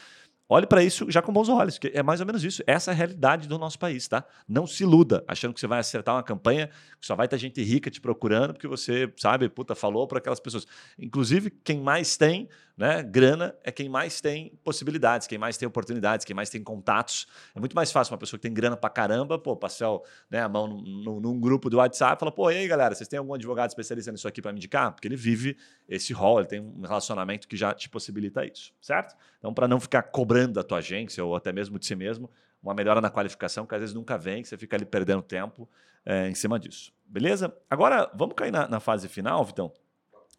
[0.46, 2.62] Olhe para isso já com bons olhos, que é mais ou menos isso.
[2.66, 4.24] Essa é a realidade do nosso país, tá?
[4.46, 6.68] Não se iluda achando que você vai acertar uma campanha
[7.00, 10.40] que só vai ter gente rica te procurando porque você, sabe, puta, falou para aquelas
[10.40, 10.66] pessoas.
[10.98, 16.24] Inclusive, quem mais tem né, grana é quem mais tem possibilidades, quem mais tem oportunidades,
[16.24, 17.26] quem mais tem contatos.
[17.54, 19.88] É muito mais fácil uma pessoa que tem grana para caramba, pô, passar
[20.28, 23.18] né, a mão num, num, grupo do WhatsApp fala, pô, e aí, galera, vocês têm
[23.18, 24.92] algum advogado especialista nisso aqui para me indicar?
[24.92, 25.56] Porque ele vive
[25.88, 29.14] esse rol, ele tem um relacionamento que já te possibilita isso, certo?
[29.38, 32.28] Então, para não ficar cobrando da tua agência ou até mesmo de si mesmo,
[32.62, 35.68] uma melhora na qualificação que às vezes nunca vem, que você fica ali perdendo tempo
[36.04, 36.92] é, em cima disso.
[37.06, 37.54] Beleza?
[37.68, 39.72] Agora, vamos cair na, na fase final, Vitão,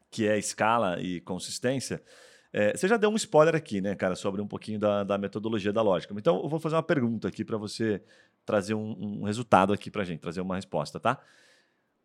[0.09, 2.01] que é escala e consistência.
[2.57, 5.73] É, você já deu um spoiler aqui, né, cara, sobre um pouquinho da, da metodologia
[5.73, 6.15] da lógica.
[6.17, 8.01] Então, eu vou fazer uma pergunta aqui para você
[8.45, 11.19] trazer um, um, resultado aqui para gente, trazer uma resposta, tá?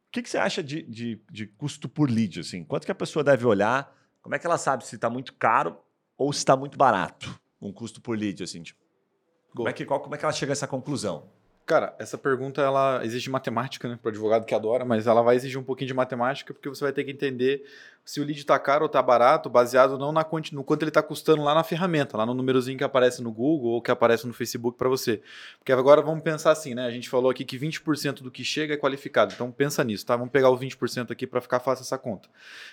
[0.08, 2.40] O que, que você acha de, de, de, custo por lead?
[2.40, 2.64] Assim?
[2.64, 3.96] Quanto que a pessoa deve olhar?
[4.20, 5.78] Como é que ela sabe se está muito caro
[6.18, 8.42] ou se está muito barato um custo por lead?
[8.42, 8.80] Assim, tipo,
[9.54, 11.30] como, é que, qual, como é que ela chega a essa conclusão?
[11.70, 15.56] Cara, essa pergunta ela exige matemática, né, para advogado que adora, mas ela vai exigir
[15.56, 17.64] um pouquinho de matemática porque você vai ter que entender
[18.04, 21.02] se o lead está caro ou está barato, baseado não na no quanto ele está
[21.02, 24.32] custando lá na ferramenta, lá no númerozinho que aparece no Google ou que aparece no
[24.32, 25.22] Facebook para você.
[25.58, 26.86] Porque agora vamos pensar assim, né?
[26.86, 29.32] A gente falou aqui que 20% do que chega é qualificado.
[29.34, 30.16] Então pensa nisso, tá?
[30.16, 32.28] Vamos pegar os 20% aqui para ficar fácil essa conta.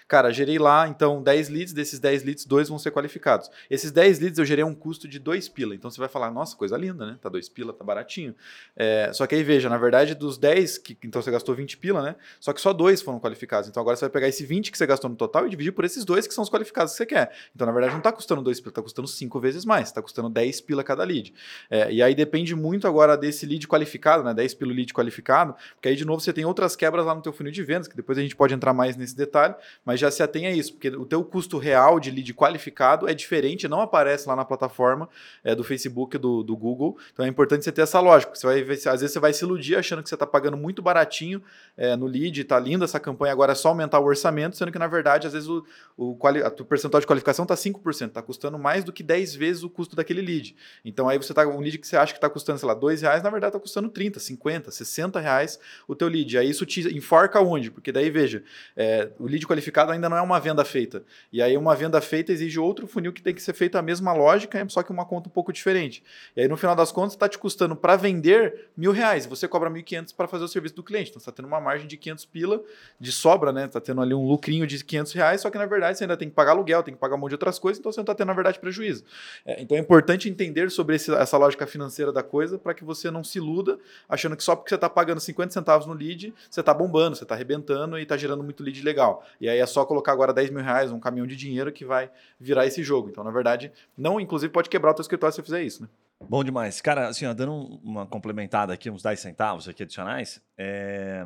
[0.08, 3.52] Cara, gerei lá, então 10 leads, desses 10 leads, dois vão ser qualificados.
[3.70, 5.76] Esses 10 leads eu gerei um custo de 2 pila.
[5.76, 7.18] Então você vai falar, nossa, coisa linda, né?
[7.22, 8.34] Tá 2 pila, tá baratinho.
[8.76, 12.02] É, só que aí veja, na verdade, dos 10, que, então você gastou 20 pila,
[12.02, 12.16] né?
[12.40, 13.70] Só que só dois foram qualificados.
[13.70, 15.86] Então agora você vai pegar esse 20 que você gastou no total e dividir por
[15.86, 17.32] esses dois que são os qualificados que você quer.
[17.56, 20.30] Então, na verdade, não está custando 2 pila, está custando 5 vezes mais, está custando
[20.30, 21.34] 10 pila cada lead.
[21.70, 24.34] É, e aí depende muito agora desse lead qualificado, né?
[24.34, 27.34] 10 pila lead qualificado, porque aí, de novo, você tem outras quebras lá no teu
[27.34, 30.22] funil de vendas, que depois a gente pode entrar mais nesse detalhe, mas já se
[30.22, 34.28] atenha a isso, porque o teu custo real de lead qualificado é diferente, não aparece
[34.28, 35.10] lá na plataforma
[35.44, 36.98] é, do Facebook, do, do Google.
[37.14, 38.34] Então é importante você ter essa lógica.
[38.34, 41.42] Você vai, às vezes você vai se iludir achando que você está pagando muito baratinho
[41.76, 44.80] é, no lead, está linda essa campanha, agora é só aumentar o orçamento, sendo que,
[44.80, 45.66] na verdade, às vezes o,
[45.96, 49.70] o, a percentual de qualificação está 5%, está custando mais do que 10 vezes o
[49.70, 50.56] custo daquele lead.
[50.84, 53.02] Então aí você está um lead que você acha que está custando, sei lá, 2
[53.02, 56.38] reais, na verdade está custando 30, 50, 60 reais o teu lead.
[56.38, 57.72] Aí isso te enforca onde?
[57.72, 58.44] Porque daí, veja,
[58.76, 61.04] é, o lead qualificado ainda não é uma venda feita.
[61.32, 64.14] E aí uma venda feita exige outro funil que tem que ser feito a mesma
[64.14, 66.04] lógica, só que uma conta um pouco diferente.
[66.36, 69.70] E aí no final das contas está te custando para vender mil reais, você cobra
[69.70, 71.10] 1.500 para fazer o serviço do cliente.
[71.10, 72.62] Então você está tendo uma margem de 500 pila
[73.00, 73.66] de sobra, né?
[73.66, 76.30] Está tendo ali um lucrinho de 500 reais, só que na verdade você ainda tem
[76.30, 78.16] que pagar aluguel, tem que pagar um monte de outras coisas, então você não está
[78.16, 79.04] tendo, na verdade, prejuízo.
[79.46, 83.10] É, então é importante entender sobre esse, essa lógica financeira da coisa para que você
[83.10, 86.60] não se iluda achando que só porque você está pagando 50 centavos no lead, você
[86.60, 89.26] está bombando, você está arrebentando e está gerando muito lead legal.
[89.40, 92.10] E aí é só colocar agora 10 mil reais, um caminhão de dinheiro que vai
[92.40, 93.10] virar esse jogo.
[93.10, 95.90] Então, na verdade, não, inclusive, pode quebrar o teu escritório se você fizer isso, né?
[96.22, 96.82] Bom demais.
[96.82, 97.54] Cara, assim, ó, dando
[97.84, 101.26] uma complementada aqui, uns 10 centavos aqui adicionais, é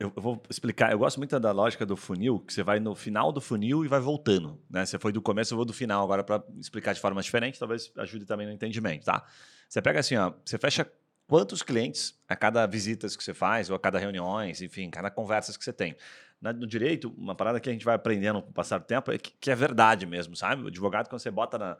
[0.00, 0.90] eu, vou explicar.
[0.90, 3.88] Eu gosto muito da lógica do funil, que você vai no final do funil e
[3.88, 4.58] vai voltando.
[4.70, 4.86] Né?
[4.86, 6.02] Você foi do começo, eu vou do final.
[6.02, 9.04] Agora, para explicar de forma diferente, talvez ajude também no entendimento.
[9.04, 9.22] Tá?
[9.68, 10.90] Você pega assim, ó, você fecha
[11.28, 15.54] quantos clientes a cada visitas que você faz, ou a cada reuniões, enfim, cada conversas
[15.54, 15.94] que você tem.
[16.40, 19.18] No direito, uma parada que a gente vai aprendendo com o passar do tempo é
[19.18, 20.62] que, que é verdade mesmo, sabe?
[20.62, 21.76] O advogado, quando você bota na,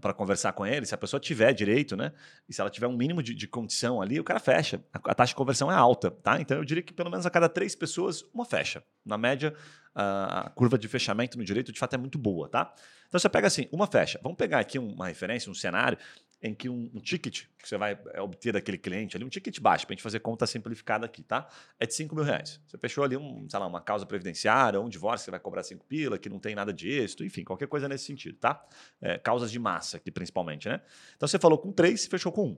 [0.00, 2.12] para conversar com ele, se a pessoa tiver direito, né?
[2.48, 4.82] E se ela tiver um mínimo de, de condição ali, o cara fecha.
[4.92, 6.40] A, a, taxa de conversão é alta, tá?
[6.40, 8.82] Então eu diria que pelo menos a cada três pessoas, uma fecha.
[9.06, 9.54] Na média,
[9.94, 12.72] a, a curva de fechamento no direito de fato é muito boa, tá?
[13.06, 14.18] Então você pega assim, uma fecha.
[14.22, 15.96] Vamos pegar aqui uma referência, um cenário
[16.42, 19.58] em que um, um, ticket que você vai é, obter daquele cliente ali, um ticket
[19.60, 21.48] baixo, para a gente fazer conta simplificada aqui, tá?
[21.78, 22.60] É de 5 mil reais.
[22.66, 25.84] Você fechou ali um, sei lá, uma causa previdenciária, um divórcio, você vai cobrar 5
[25.86, 28.64] pila, que não tem nada de êxito, enfim, qualquer coisa nesse sentido, tá?
[29.00, 30.80] É, causas de massa aqui, principalmente, né?
[31.16, 32.46] Então você falou com 3 e fechou com 1.
[32.46, 32.56] Um.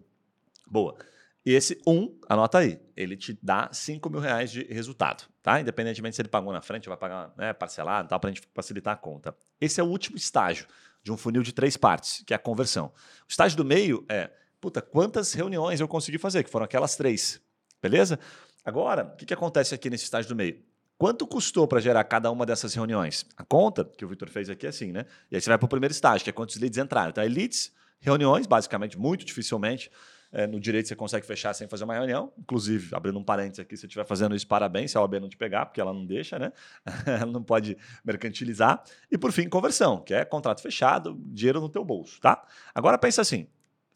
[0.67, 0.97] Boa.
[1.45, 5.59] E esse 1, um, anota aí, ele te dá 5 mil reais de resultado, tá?
[5.59, 8.19] Independentemente se ele pagou na frente, vai pagar né, parcelado, tá?
[8.19, 9.35] para a gente facilitar a conta.
[9.59, 10.67] Esse é o último estágio
[11.03, 12.87] de um funil de três partes, que é a conversão.
[13.27, 14.31] O estágio do meio é,
[14.61, 17.41] puta, quantas reuniões eu consegui fazer, que foram aquelas três,
[17.83, 18.19] beleza?
[18.65, 20.63] Agora, o que, que acontece aqui nesse estágio do meio?
[20.99, 23.25] Quanto custou para gerar cada uma dessas reuniões?
[23.35, 25.07] A conta que o Victor fez aqui é assim, né?
[25.31, 27.09] E aí você vai para o primeiro estágio, que é quantos leads entraram.
[27.09, 29.91] Então, é leads reuniões, basicamente, muito dificilmente.
[30.33, 32.33] É, no direito você consegue fechar sem fazer uma reunião.
[32.39, 35.29] Inclusive, abrindo um parênteses aqui, se você estiver fazendo isso, parabéns, se a OAB não
[35.29, 36.53] te pegar, porque ela não deixa, né?
[37.07, 38.83] ela não pode mercantilizar.
[39.11, 42.45] E por fim, conversão, que é contrato fechado, dinheiro no teu bolso, tá?
[42.75, 43.49] Agora pensa assim: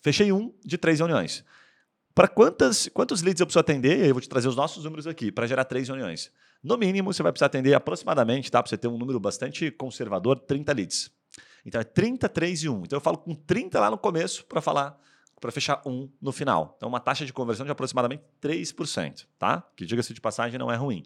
[0.03, 1.45] fechei um de três reuniões.
[2.15, 4.07] Para quantas, quantos leads eu preciso atender?
[4.07, 6.31] Eu vou te trazer os nossos números aqui para gerar três reuniões.
[6.63, 8.63] No mínimo, você vai precisar atender aproximadamente, tá?
[8.63, 11.11] Para você ter um número bastante conservador, 30 leads.
[11.67, 12.83] Então é 30, 3 e 1.
[12.85, 14.99] Então eu falo com 30 lá no começo para falar,
[15.41, 16.75] para fechar um no final.
[16.77, 19.63] Então uma taxa de conversão de aproximadamente 3%, tá?
[19.77, 21.05] Que diga-se de passagem não é ruim.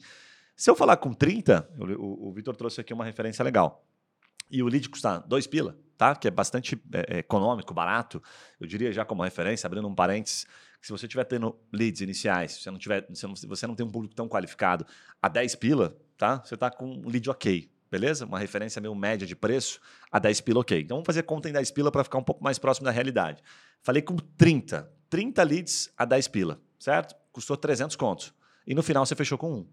[0.56, 3.84] Se eu falar com 30, o, o, Vitor trouxe aqui uma referência legal.
[4.50, 6.16] E o lead custar 2 pila, tá?
[6.16, 8.20] Que é bastante é, é, econômico, barato.
[8.58, 10.46] Eu diria já como referência, abrindo um parênteses,
[10.80, 13.90] se você estiver tendo leads iniciais, se você não, tiver, se você não tem um
[13.90, 14.86] público tão qualificado,
[15.22, 16.42] a 10 pila, tá?
[16.44, 18.26] Você está com um lead ok, beleza?
[18.26, 19.80] Uma referência meio média de preço,
[20.10, 20.80] a 10 pila ok.
[20.80, 23.42] Então vamos fazer conta em 10 pila para ficar um pouco mais próximo da realidade.
[23.82, 27.14] Falei com 30, 30 leads a 10 pila, certo?
[27.32, 28.32] Custou 300 contos.
[28.66, 29.66] E no final você fechou com um.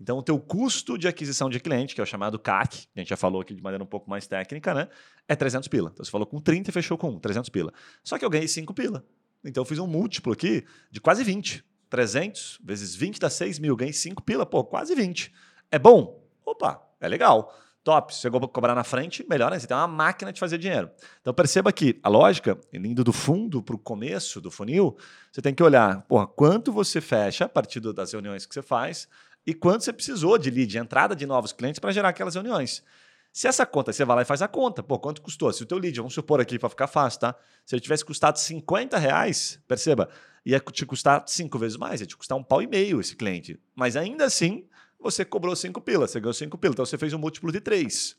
[0.00, 3.00] Então, o teu custo de aquisição de cliente, que é o chamado CAC, que a
[3.00, 4.88] gente já falou aqui de maneira um pouco mais técnica, né?
[5.28, 5.90] É 300 pila.
[5.92, 7.72] Então, você falou com 30 e fechou com 1, 300 pila.
[8.02, 9.04] Só que eu ganhei 5 pila.
[9.44, 11.64] Então eu fiz um múltiplo aqui de quase 20.
[11.90, 13.76] 300 vezes 20 dá 6 mil.
[13.76, 15.32] Ganhei 5 pila, pô, quase 20.
[15.70, 16.26] É bom?
[16.44, 17.54] Opa, é legal.
[17.84, 18.14] Top.
[18.14, 19.58] Se você cobrar na frente, melhor, né?
[19.58, 20.88] Você tem uma máquina de fazer dinheiro.
[21.20, 24.96] Então perceba que a lógica, indo do fundo para o começo do funil,
[25.32, 29.08] você tem que olhar, porra, quanto você fecha a partir das reuniões que você faz
[29.44, 32.84] e quanto você precisou de lead, de entrada de novos clientes para gerar aquelas reuniões.
[33.32, 34.82] Se essa conta, você vai lá e faz a conta.
[34.82, 35.50] Pô, quanto custou?
[35.52, 37.34] Se o teu lead, vamos supor aqui para ficar fácil, tá?
[37.64, 40.08] Se ele tivesse custado 50 reais, perceba,
[40.44, 43.58] ia te custar cinco vezes mais, ia te custar um pau e meio esse cliente.
[43.74, 44.66] Mas ainda assim,
[45.02, 46.74] você cobrou cinco pilas, você ganhou cinco pilas.
[46.74, 48.16] Então você fez um múltiplo de três.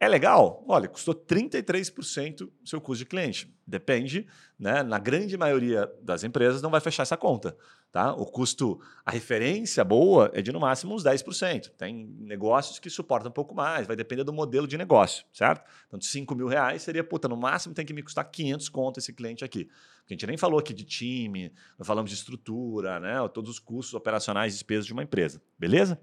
[0.00, 0.64] É legal?
[0.68, 3.54] Olha, custou 33% o seu custo de cliente.
[3.66, 4.26] Depende,
[4.58, 4.82] né?
[4.82, 7.56] Na grande maioria das empresas não vai fechar essa conta.
[7.92, 8.12] Tá?
[8.12, 11.70] O custo, a referência boa é de no máximo uns 10%.
[11.78, 15.64] Tem negócios que suportam um pouco mais, vai depender do modelo de negócio, certo?
[15.86, 18.98] Então, de 5 mil reais seria, puta, no máximo tem que me custar 500 conto
[18.98, 19.70] esse cliente aqui.
[20.10, 23.14] A gente nem falou aqui de time, não falamos de estrutura, né?
[23.32, 25.96] todos os custos operacionais e despesas de uma empresa, beleza?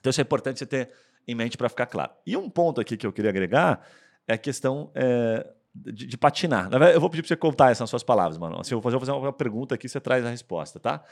[0.00, 0.90] Então, isso é importante você ter
[1.26, 2.12] em mente para ficar claro.
[2.26, 3.86] E um ponto aqui que eu queria agregar
[4.26, 6.68] é a questão é, de, de, patinar.
[6.92, 8.60] Eu vou pedir para você contar essas suas palavras, mano.
[8.60, 11.02] Assim, eu vou fazer uma pergunta aqui, você traz a resposta, tá?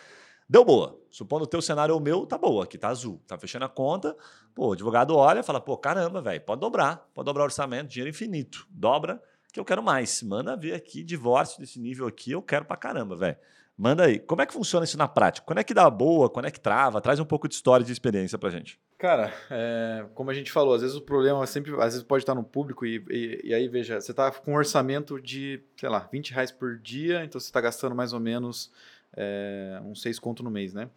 [0.49, 1.01] Deu boa.
[1.11, 3.23] Supondo o teu cenário ou o meu, tá boa, aqui tá azul.
[3.27, 4.17] Tá fechando a conta,
[4.53, 7.89] pô, o advogado olha e fala, pô, caramba, velho, pode dobrar, pode dobrar o orçamento,
[7.89, 8.67] dinheiro infinito.
[8.69, 9.23] Dobra,
[9.53, 10.23] que eu quero mais.
[10.25, 13.37] Manda ver aqui, divórcio desse nível aqui, eu quero pra caramba, velho.
[13.81, 14.19] Manda aí.
[14.19, 15.47] Como é que funciona isso na prática?
[15.47, 16.29] Quando é que dá boa?
[16.29, 17.01] Quando é que trava?
[17.01, 18.79] Traz um pouco de história e de experiência pra gente.
[18.99, 22.35] Cara, é, como a gente falou, às vezes o problema sempre, às vezes pode estar
[22.35, 26.07] no público e, e, e aí, veja, você está com um orçamento de, sei lá,
[26.13, 28.71] 20 reais por dia, então você está gastando mais ou menos
[29.17, 30.91] é, uns 6 conto no mês, né?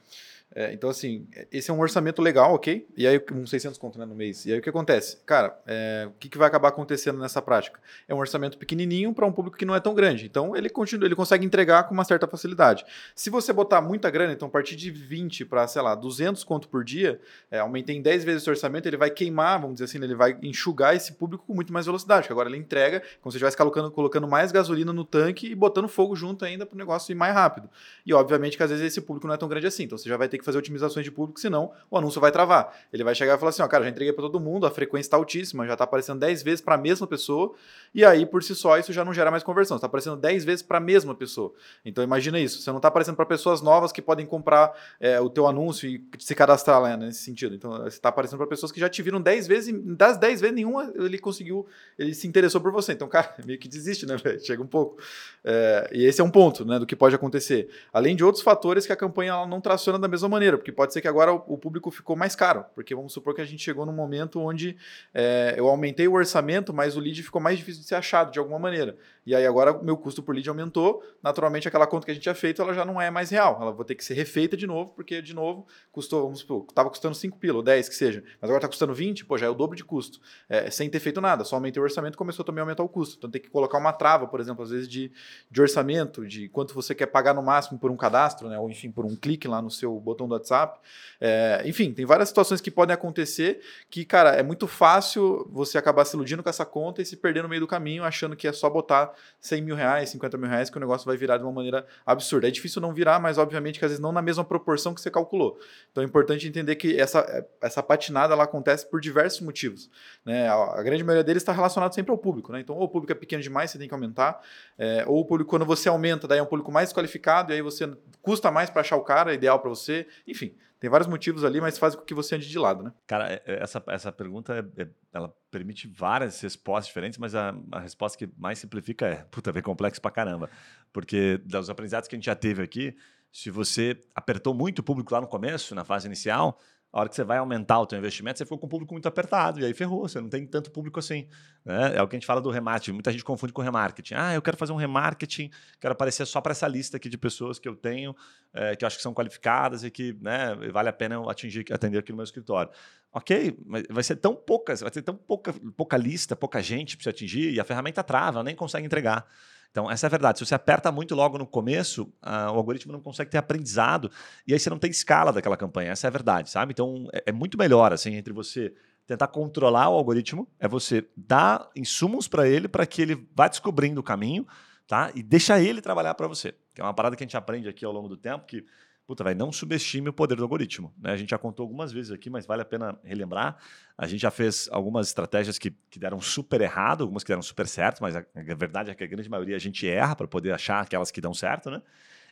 [0.55, 2.87] É, então, assim, esse é um orçamento legal, ok?
[2.95, 4.45] E aí, uns 600 conto né, no mês.
[4.45, 5.17] E aí, o que acontece?
[5.25, 7.79] Cara, é, o que, que vai acabar acontecendo nessa prática?
[8.07, 10.25] É um orçamento pequenininho para um público que não é tão grande.
[10.25, 12.85] Então, ele continua, ele consegue entregar com uma certa facilidade.
[13.15, 16.69] Se você botar muita grana, então, a partir de 20 para, sei lá, 200 conto
[16.69, 20.03] por dia, é, aumentei em 10 vezes esse orçamento, ele vai queimar, vamos dizer assim,
[20.03, 22.23] ele vai enxugar esse público com muito mais velocidade.
[22.23, 25.87] Porque agora ele entrega, como se estivesse colocando, colocando mais gasolina no tanque e botando
[25.87, 27.67] fogo junto ainda para o negócio ir mais rápido.
[28.05, 29.83] E, obviamente, que às vezes esse público não é tão grande assim.
[29.83, 32.77] Então, você já vai ter que fazer otimizações de público, senão o anúncio vai travar.
[32.91, 35.07] Ele vai chegar e falar assim: ó, cara, já entreguei para todo mundo, a frequência
[35.07, 37.53] está altíssima, já está aparecendo 10 vezes para a mesma pessoa,
[37.93, 40.61] e aí por si só isso já não gera mais conversão, está aparecendo 10 vezes
[40.61, 41.53] para a mesma pessoa.
[41.85, 45.29] Então imagina isso, você não está aparecendo para pessoas novas que podem comprar é, o
[45.29, 47.55] teu anúncio e se cadastrar lá né, nesse sentido.
[47.55, 50.41] Então você está aparecendo para pessoas que já te viram 10 vezes e das 10
[50.41, 51.65] vezes nenhuma ele conseguiu,
[51.97, 52.93] ele se interessou por você.
[52.93, 54.15] Então, cara, meio que desiste, né?
[54.39, 55.01] Chega um pouco.
[55.43, 57.69] É, e esse é um ponto, né, do que pode acontecer.
[57.91, 60.91] Além de outros fatores que a campanha ela não traciona da mesma maneira, porque pode
[60.91, 63.86] ser que agora o, público ficou mais caro, porque vamos supor que a gente chegou
[63.86, 64.75] num momento onde
[65.13, 68.39] é, eu aumentei o orçamento, mas o lead ficou mais difícil de ser achado de
[68.39, 68.97] alguma maneira.
[69.25, 72.36] E aí agora meu custo por lead aumentou, naturalmente aquela conta que a gente tinha
[72.36, 74.91] feito ela já não é mais real, ela vai ter que ser refeita de novo,
[74.95, 78.49] porque de novo custou, vamos supor, estava custando 5 pila ou 10 que seja, mas
[78.49, 80.19] agora está custando 20, pô, já é o dobro de custo,
[80.49, 83.17] é, sem ter feito nada, só aumentei o orçamento começou também a aumentar o custo.
[83.17, 85.11] Então tem que colocar uma trava, por exemplo, às vezes de,
[85.49, 88.57] de orçamento, de quanto você quer pagar no máximo por um cadastro, né?
[88.57, 90.80] Ou enfim, por um clique lá no seu botão do WhatsApp.
[91.20, 96.05] É, enfim, tem várias situações que podem acontecer que, cara, é muito fácil você acabar
[96.05, 98.51] se iludindo com essa conta e se perder no meio do caminho, achando que é
[98.51, 101.51] só botar 100 mil reais, 50 mil reais, que o negócio vai virar de uma
[101.51, 102.47] maneira absurda.
[102.47, 105.09] É difícil não virar, mas obviamente que às vezes não na mesma proporção que você
[105.09, 105.57] calculou.
[105.91, 109.89] Então é importante entender que essa, essa patinada ela acontece por diversos motivos.
[110.26, 110.47] Né?
[110.49, 112.51] A, grande maioria deles está relacionado sempre ao público.
[112.51, 112.59] Né?
[112.59, 114.41] Então, ou o público é pequeno demais, você tem que aumentar,
[114.78, 117.61] é, ou o público, quando você aumenta, daí é um público mais qualificado, e aí
[117.61, 117.89] você
[118.22, 120.02] custa mais para achar o cara é ideal para você.
[120.27, 122.93] Enfim, tem vários motivos ali, mas faz com que você ande de lado, né?
[123.07, 127.55] Cara, é, é, essa, essa pergunta é, é, ela permite várias respostas diferentes, mas a,
[127.71, 130.49] a resposta que mais simplifica é, puta, é complexo pra caramba.
[130.91, 132.95] Porque dos aprendizados que a gente já teve aqui,
[133.31, 136.59] se você apertou muito o público lá no começo, na fase inicial,
[136.93, 139.07] a hora que você vai aumentar o teu investimento, você ficou com o público muito
[139.07, 141.27] apertado, e aí ferrou, você não tem tanto público assim.
[141.65, 141.95] Né?
[141.95, 144.13] É o que a gente fala do remarketing, muita gente confunde com remarketing.
[144.13, 145.49] Ah, eu quero fazer um remarketing,
[145.81, 148.15] quero aparecer só para essa lista aqui de pessoas que eu tenho,
[148.53, 151.65] é, que eu acho que são qualificadas e que né, vale a pena eu atingir,
[151.73, 152.71] atender aqui no meu escritório.
[153.11, 157.05] Ok, mas vai ser tão poucas, vai ter tão pouca, pouca lista, pouca gente para
[157.05, 159.27] você atingir, e a ferramenta trava, nem consegue entregar.
[159.74, 160.38] Então, essa é a verdade.
[160.38, 164.11] Se você aperta muito logo no começo, o algoritmo não consegue ter aprendizado
[164.47, 165.91] e aí você não tem escala daquela campanha.
[165.91, 166.74] Essa é a verdade, sabe?
[166.74, 168.71] Então, é, é muito melhor, assim, entre você
[169.07, 173.99] tentar controlar o algoritmo, é você dar insumos para ele para que ele vá descobrindo
[173.99, 174.45] o caminho,
[174.86, 175.11] tá?
[175.15, 176.53] E deixa ele trabalhar para você.
[176.76, 178.63] Que é uma parada que a gente aprende aqui ao longo do tempo, que
[179.05, 180.93] puta, vai não subestime o poder do algoritmo.
[180.97, 181.11] Né?
[181.11, 183.57] A gente já contou algumas vezes aqui, mas vale a pena relembrar.
[183.97, 187.67] A gente já fez algumas estratégias que, que deram super errado, algumas que deram super
[187.67, 190.51] certo, mas a, a verdade é que a grande maioria a gente erra para poder
[190.51, 191.81] achar aquelas que dão certo, né?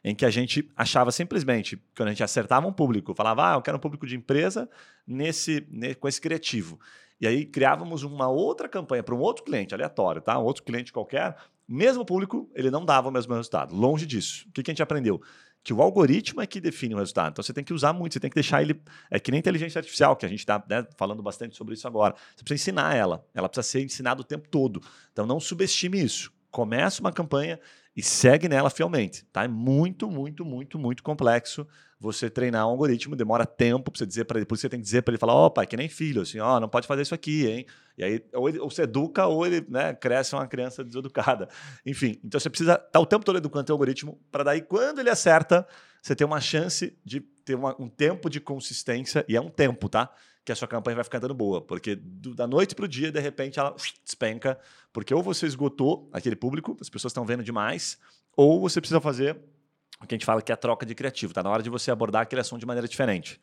[0.04, 3.62] Em que a gente achava simplesmente, quando a gente acertava um público, falava, ah, eu
[3.62, 4.68] quero um público de empresa
[5.06, 6.80] nesse, nesse com esse criativo.
[7.20, 10.40] E aí criávamos uma outra campanha para um outro cliente, aleatório, tá?
[10.40, 13.76] Um outro cliente qualquer, mesmo público, ele não dava o mesmo resultado.
[13.76, 14.46] Longe disso.
[14.50, 15.22] O que, que a gente aprendeu?
[15.64, 17.32] Que o algoritmo é que define o resultado.
[17.32, 18.82] Então você tem que usar muito, você tem que deixar ele.
[19.10, 22.16] É que nem inteligência artificial, que a gente está né, falando bastante sobre isso agora.
[22.36, 24.82] Você precisa ensinar ela, ela precisa ser ensinada o tempo todo.
[25.12, 26.32] Então não subestime isso.
[26.50, 27.60] Começa uma campanha
[27.96, 29.26] e segue nela fielmente.
[29.32, 29.44] Tá?
[29.44, 31.68] É muito, muito, muito, muito complexo
[32.00, 34.80] você treinar um algoritmo, demora tempo para você dizer para ele, por isso você tem
[34.80, 36.88] que dizer para ele falar, opa, é que nem filho, assim, ó, oh, não pode
[36.88, 37.66] fazer isso aqui, hein?
[37.96, 41.48] E aí, ou, ele, ou você educa, ou ele né, cresce uma criança deseducada.
[41.86, 44.98] Enfim, então você precisa estar tá o tempo todo educando o algoritmo, para daí, quando
[44.98, 45.68] ele acerta,
[46.02, 49.88] você ter uma chance de ter uma, um tempo de consistência, e é um tempo,
[49.88, 50.12] tá?
[50.44, 53.12] Que a sua campanha vai ficar dando boa, porque do, da noite para o dia,
[53.12, 54.60] de repente, ela despenca,
[54.92, 58.00] porque ou você esgotou aquele público, as pessoas estão vendo demais,
[58.36, 59.38] ou você precisa fazer
[60.02, 61.32] o que a gente fala que é a troca de criativo.
[61.32, 63.40] Está na hora de você abordar aquele assunto de maneira diferente.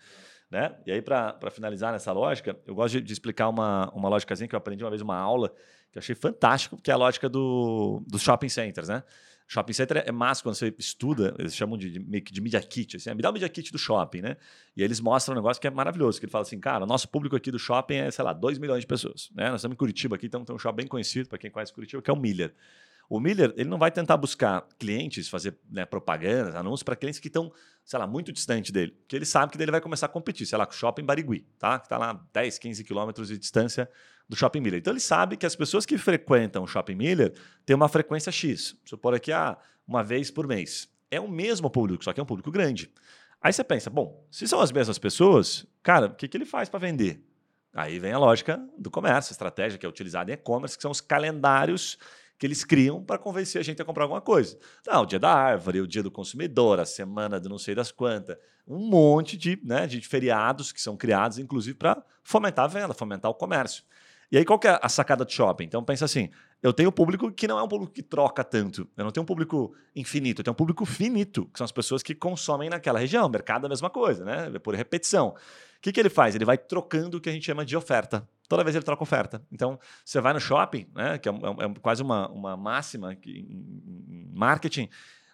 [0.50, 0.74] Né?
[0.86, 4.54] E aí, para finalizar nessa lógica, eu gosto de, de, explicar uma, uma lógicazinha que
[4.54, 5.50] eu aprendi uma vez uma aula,
[5.92, 8.88] que eu achei fantástico, que é a lógica do, dos shopping centers.
[8.88, 9.02] Né?
[9.50, 12.98] Shopping center é massa quando você estuda, eles chamam de, de, de media kit.
[12.98, 14.36] Assim, me dá o media kit do shopping, né?
[14.76, 17.08] E eles mostram um negócio que é maravilhoso, que ele fala assim, cara, o nosso
[17.08, 19.30] público aqui do shopping é, sei lá, 2 milhões de pessoas.
[19.34, 19.48] Né?
[19.48, 22.02] Nós estamos em Curitiba aqui, então tem um shopping bem conhecido, para quem conhece Curitiba,
[22.02, 22.54] que é o Miller.
[23.08, 27.28] O Miller ele não vai tentar buscar clientes, fazer né, propagandas, anúncios para clientes que
[27.28, 27.50] estão,
[27.86, 28.92] sei lá, muito distante dele.
[29.00, 31.46] Porque ele sabe que ele vai começar a competir, sei lá, com o Shopping Barigui,
[31.58, 31.78] tá?
[31.78, 33.88] que está lá 10, 15 quilômetros de distância
[34.28, 34.78] do Shopping Miller.
[34.78, 37.32] Então ele sabe que as pessoas que frequentam o Shopping Miller
[37.64, 38.76] têm uma frequência X.
[38.84, 39.56] Supor aqui, ah,
[39.86, 40.88] uma vez por mês.
[41.10, 42.92] É o mesmo público, só que é um público grande.
[43.40, 46.68] Aí você pensa, bom, se são as mesmas pessoas, cara, o que, que ele faz
[46.68, 47.24] para vender?
[47.72, 50.90] Aí vem a lógica do comércio, a estratégia que é utilizada em e-commerce, que são
[50.90, 51.96] os calendários
[52.38, 54.58] que eles criam para convencer a gente a comprar alguma coisa.
[54.86, 57.90] Não, o dia da árvore, o dia do consumidor, a semana do não sei das
[57.90, 62.94] quantas, um monte de, né, de feriados que são criados, inclusive, para fomentar a venda,
[62.94, 63.82] fomentar o comércio.
[64.30, 65.64] E aí, qual que é a sacada do shopping?
[65.64, 66.30] Então, pensa assim:
[66.62, 68.88] eu tenho um público que não é um público que troca tanto.
[68.96, 72.02] Eu não tenho um público infinito, eu tenho um público finito, que são as pessoas
[72.02, 73.28] que consomem naquela região.
[73.28, 74.50] Mercado é a mesma coisa, né?
[74.58, 75.28] Por repetição.
[75.78, 76.34] O que, que ele faz?
[76.34, 78.28] Ele vai trocando o que a gente chama de oferta.
[78.48, 79.42] Toda vez ele troca oferta.
[79.52, 83.30] Então, você vai no shopping, né, que é, é, é quase uma, uma máxima que,
[83.30, 84.88] em marketing,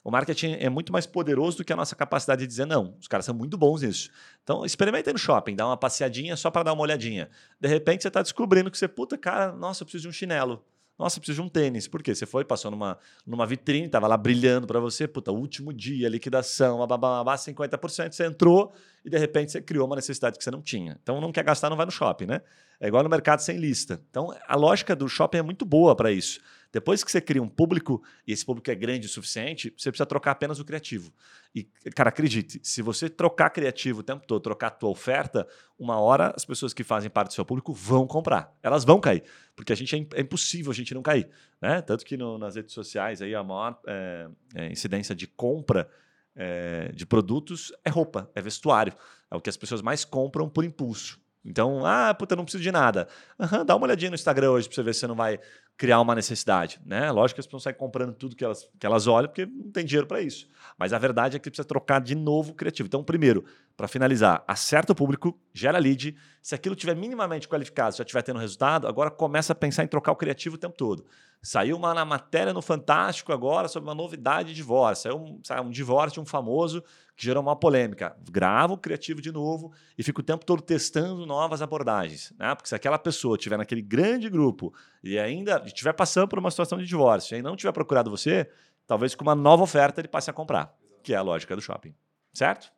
[0.05, 2.95] o marketing é muito mais poderoso do que a nossa capacidade de dizer não.
[3.01, 4.11] Os caras são muito bons nisso.
[4.43, 7.31] Então, experimente no shopping, dá uma passeadinha só para dar uma olhadinha.
[7.59, 10.63] De repente, você está descobrindo que você, puta, cara, nossa, eu preciso de um chinelo.
[10.99, 11.89] Nossa, eu preciso de um tênis.
[11.89, 12.15] Por quê?
[12.15, 16.87] Você foi, passou numa, numa vitrine, estava lá brilhando para você, puta, último dia, liquidação,
[16.87, 18.75] babá, 50%, você entrou
[19.05, 20.99] e de repente você criou uma necessidade que você não tinha.
[21.03, 22.43] Então não quer gastar, não vai no shopping, né?
[22.79, 24.01] É igual no mercado sem lista.
[24.11, 26.41] Então a lógica do shopping é muito boa para isso.
[26.75, 30.05] Depois que você cria um público, e esse público é grande o suficiente, você precisa
[30.05, 31.13] trocar apenas o criativo.
[31.55, 31.63] E,
[31.95, 35.47] cara, acredite, se você trocar criativo o tempo todo, trocar a tua oferta,
[35.79, 38.53] uma hora as pessoas que fazem parte do seu público vão comprar.
[38.61, 39.23] Elas vão cair.
[39.55, 41.29] Porque a gente é, é impossível a gente não cair.
[41.63, 41.81] Né?
[41.81, 45.89] Tanto que no, nas redes sociais aí a maior é, é, incidência de compra
[46.35, 48.97] é, de produtos é roupa, é vestuário.
[49.31, 51.23] É o que as pessoas mais compram por impulso.
[51.45, 53.07] Então, ah, puta, não preciso de nada.
[53.39, 55.39] Uhum, dá uma olhadinha no Instagram hoje para você ver se você não vai
[55.77, 56.81] criar uma necessidade.
[56.87, 57.11] Né?
[57.11, 59.85] Lógico que as pessoas saem comprando tudo que elas, que elas olham, porque não tem
[59.85, 60.49] dinheiro para isso.
[60.79, 62.87] Mas a verdade é que precisa trocar de novo o criativo.
[62.87, 63.45] Então, primeiro,
[63.77, 66.17] para finalizar, acerta o público, gera lead.
[66.41, 70.13] Se aquilo tiver minimamente qualificado, já estiver tendo resultado, agora começa a pensar em trocar
[70.13, 71.05] o criativo o tempo todo.
[71.43, 75.03] Saiu uma matéria no Fantástico agora sobre uma novidade de divórcio.
[75.03, 76.83] Saiu um, saiu um divórcio de um famoso
[77.17, 78.17] que gerou uma polêmica.
[78.31, 82.33] Grava o criativo de novo e fica o tempo todo testando novas abordagens.
[82.39, 82.55] Né?
[82.55, 86.79] Porque se aquela pessoa estiver naquele grande grupo e ainda estiver passando por uma situação
[86.79, 88.51] de divórcio e não tiver procurado você,
[88.87, 91.95] talvez com uma nova oferta ele passe a comprar, que é a lógica do shopping.
[92.33, 92.73] Certo?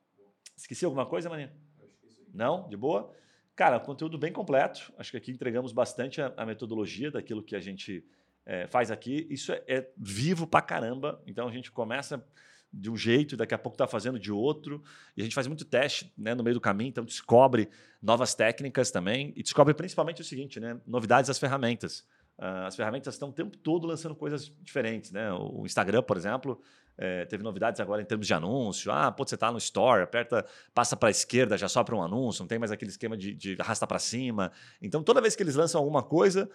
[0.57, 1.53] Esqueci alguma coisa, Maninha?
[2.33, 2.69] Não?
[2.69, 3.11] De boa?
[3.55, 4.93] Cara, conteúdo bem completo.
[4.99, 8.05] Acho que aqui entregamos bastante a, a metodologia daquilo que a gente
[8.45, 9.27] é, faz aqui.
[9.31, 11.23] Isso é, é, vivo pra caramba.
[11.27, 12.23] Então a gente começa
[12.73, 14.83] de um jeito daqui a pouco está fazendo de outro.
[15.17, 17.69] E a gente faz muito teste né, no meio do caminho, então descobre
[18.03, 22.05] novas técnicas também e descobre principalmente o seguinte, né, novidades das ferramentas.
[22.39, 25.11] Uh, as ferramentas estão o tempo todo lançando coisas diferentes.
[25.11, 25.33] Né?
[25.33, 26.61] O Instagram, por exemplo,
[26.99, 28.93] é, teve novidades agora em termos de anúncio.
[28.93, 30.45] Ah, pô, você está no store, aperta,
[30.75, 33.57] passa para a esquerda, já sopra um anúncio, não tem mais aquele esquema de, de
[33.59, 34.53] arrasta para cima.
[34.81, 36.49] Então, toda vez que eles lançam alguma coisa,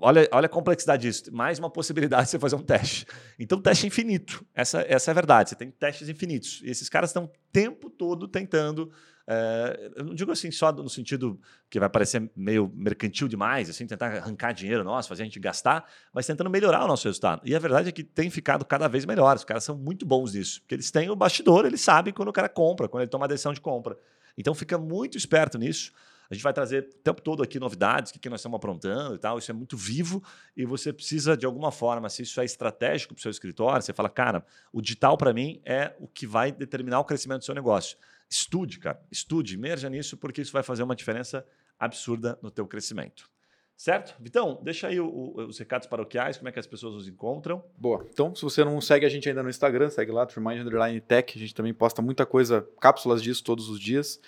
[0.00, 1.32] Olha, olha a complexidade disso.
[1.32, 3.06] Mais uma possibilidade de você fazer um teste.
[3.38, 4.44] Então, teste infinito.
[4.54, 5.50] Essa, essa é a verdade.
[5.50, 6.60] Você tem testes infinitos.
[6.64, 8.90] E esses caras estão o tempo todo tentando.
[9.26, 11.40] É, eu não digo assim só no sentido
[11.70, 15.88] que vai parecer meio mercantil demais, assim, tentar arrancar dinheiro nosso, fazer a gente gastar,
[16.12, 17.40] mas tentando melhorar o nosso resultado.
[17.44, 19.36] E a verdade é que tem ficado cada vez melhor.
[19.36, 20.60] Os caras são muito bons nisso.
[20.62, 23.28] Porque eles têm o bastidor, eles sabem quando o cara compra, quando ele toma a
[23.28, 23.96] decisão de compra.
[24.36, 25.92] Então, fica muito esperto nisso.
[26.32, 29.18] A gente vai trazer o tempo todo aqui novidades, o que, nós estamos aprontando e
[29.18, 29.36] tal.
[29.36, 30.24] Isso é muito vivo
[30.56, 33.92] e você precisa, de alguma forma, se isso é estratégico para o seu escritório, você
[33.92, 37.54] fala, cara, o digital para mim é o que vai determinar o crescimento do seu
[37.54, 37.98] negócio.
[38.30, 41.46] Estude, cara, estude, emerja nisso, porque isso vai fazer uma diferença
[41.78, 43.30] absurda no teu crescimento.
[43.76, 44.14] Certo?
[44.18, 47.62] Vitão, deixa aí o, o, os recados paroquiais, como é que as pessoas nos encontram.
[47.76, 48.06] Boa.
[48.10, 51.36] Então, se você não segue a gente ainda no Instagram, segue lá, Trimind Underline Tech.
[51.36, 54.18] A gente também posta muita coisa, cápsulas disso todos os dias.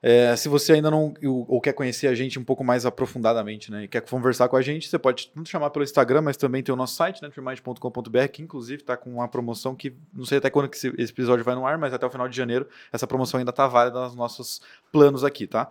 [0.00, 3.84] É, se você ainda não ou quer conhecer a gente um pouco mais aprofundadamente, né,
[3.84, 6.72] e quer conversar com a gente, você pode tanto chamar pelo Instagram, mas também tem
[6.72, 10.50] o nosso site, né, trimind.com.br, que inclusive está com uma promoção que não sei até
[10.50, 13.38] quando que esse episódio vai no ar, mas até o final de janeiro essa promoção
[13.38, 14.60] ainda está válida nos nossos
[14.92, 15.68] planos aqui, tá?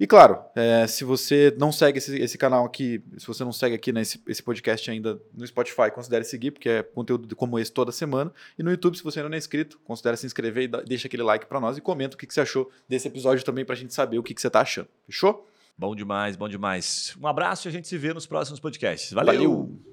[0.00, 3.74] E claro, é, se você não segue esse, esse, canal aqui, se você não segue
[3.74, 7.92] aqui nesse esse podcast ainda no Spotify, considere seguir, porque é conteúdo como esse toda
[7.92, 8.32] semana.
[8.58, 11.06] E no YouTube, se você ainda não é inscrito, considere se inscrever e dá, deixa
[11.06, 13.74] aquele like para nós e comenta o que, que, você achou desse episódio também para
[13.74, 14.88] a gente saber o que, que você está achando.
[15.04, 15.46] Fechou?
[15.76, 17.14] Bom demais, bom demais.
[17.20, 19.12] Um abraço e a gente se vê nos próximos podcasts.
[19.12, 19.34] Valeu.
[19.34, 19.80] Valeu.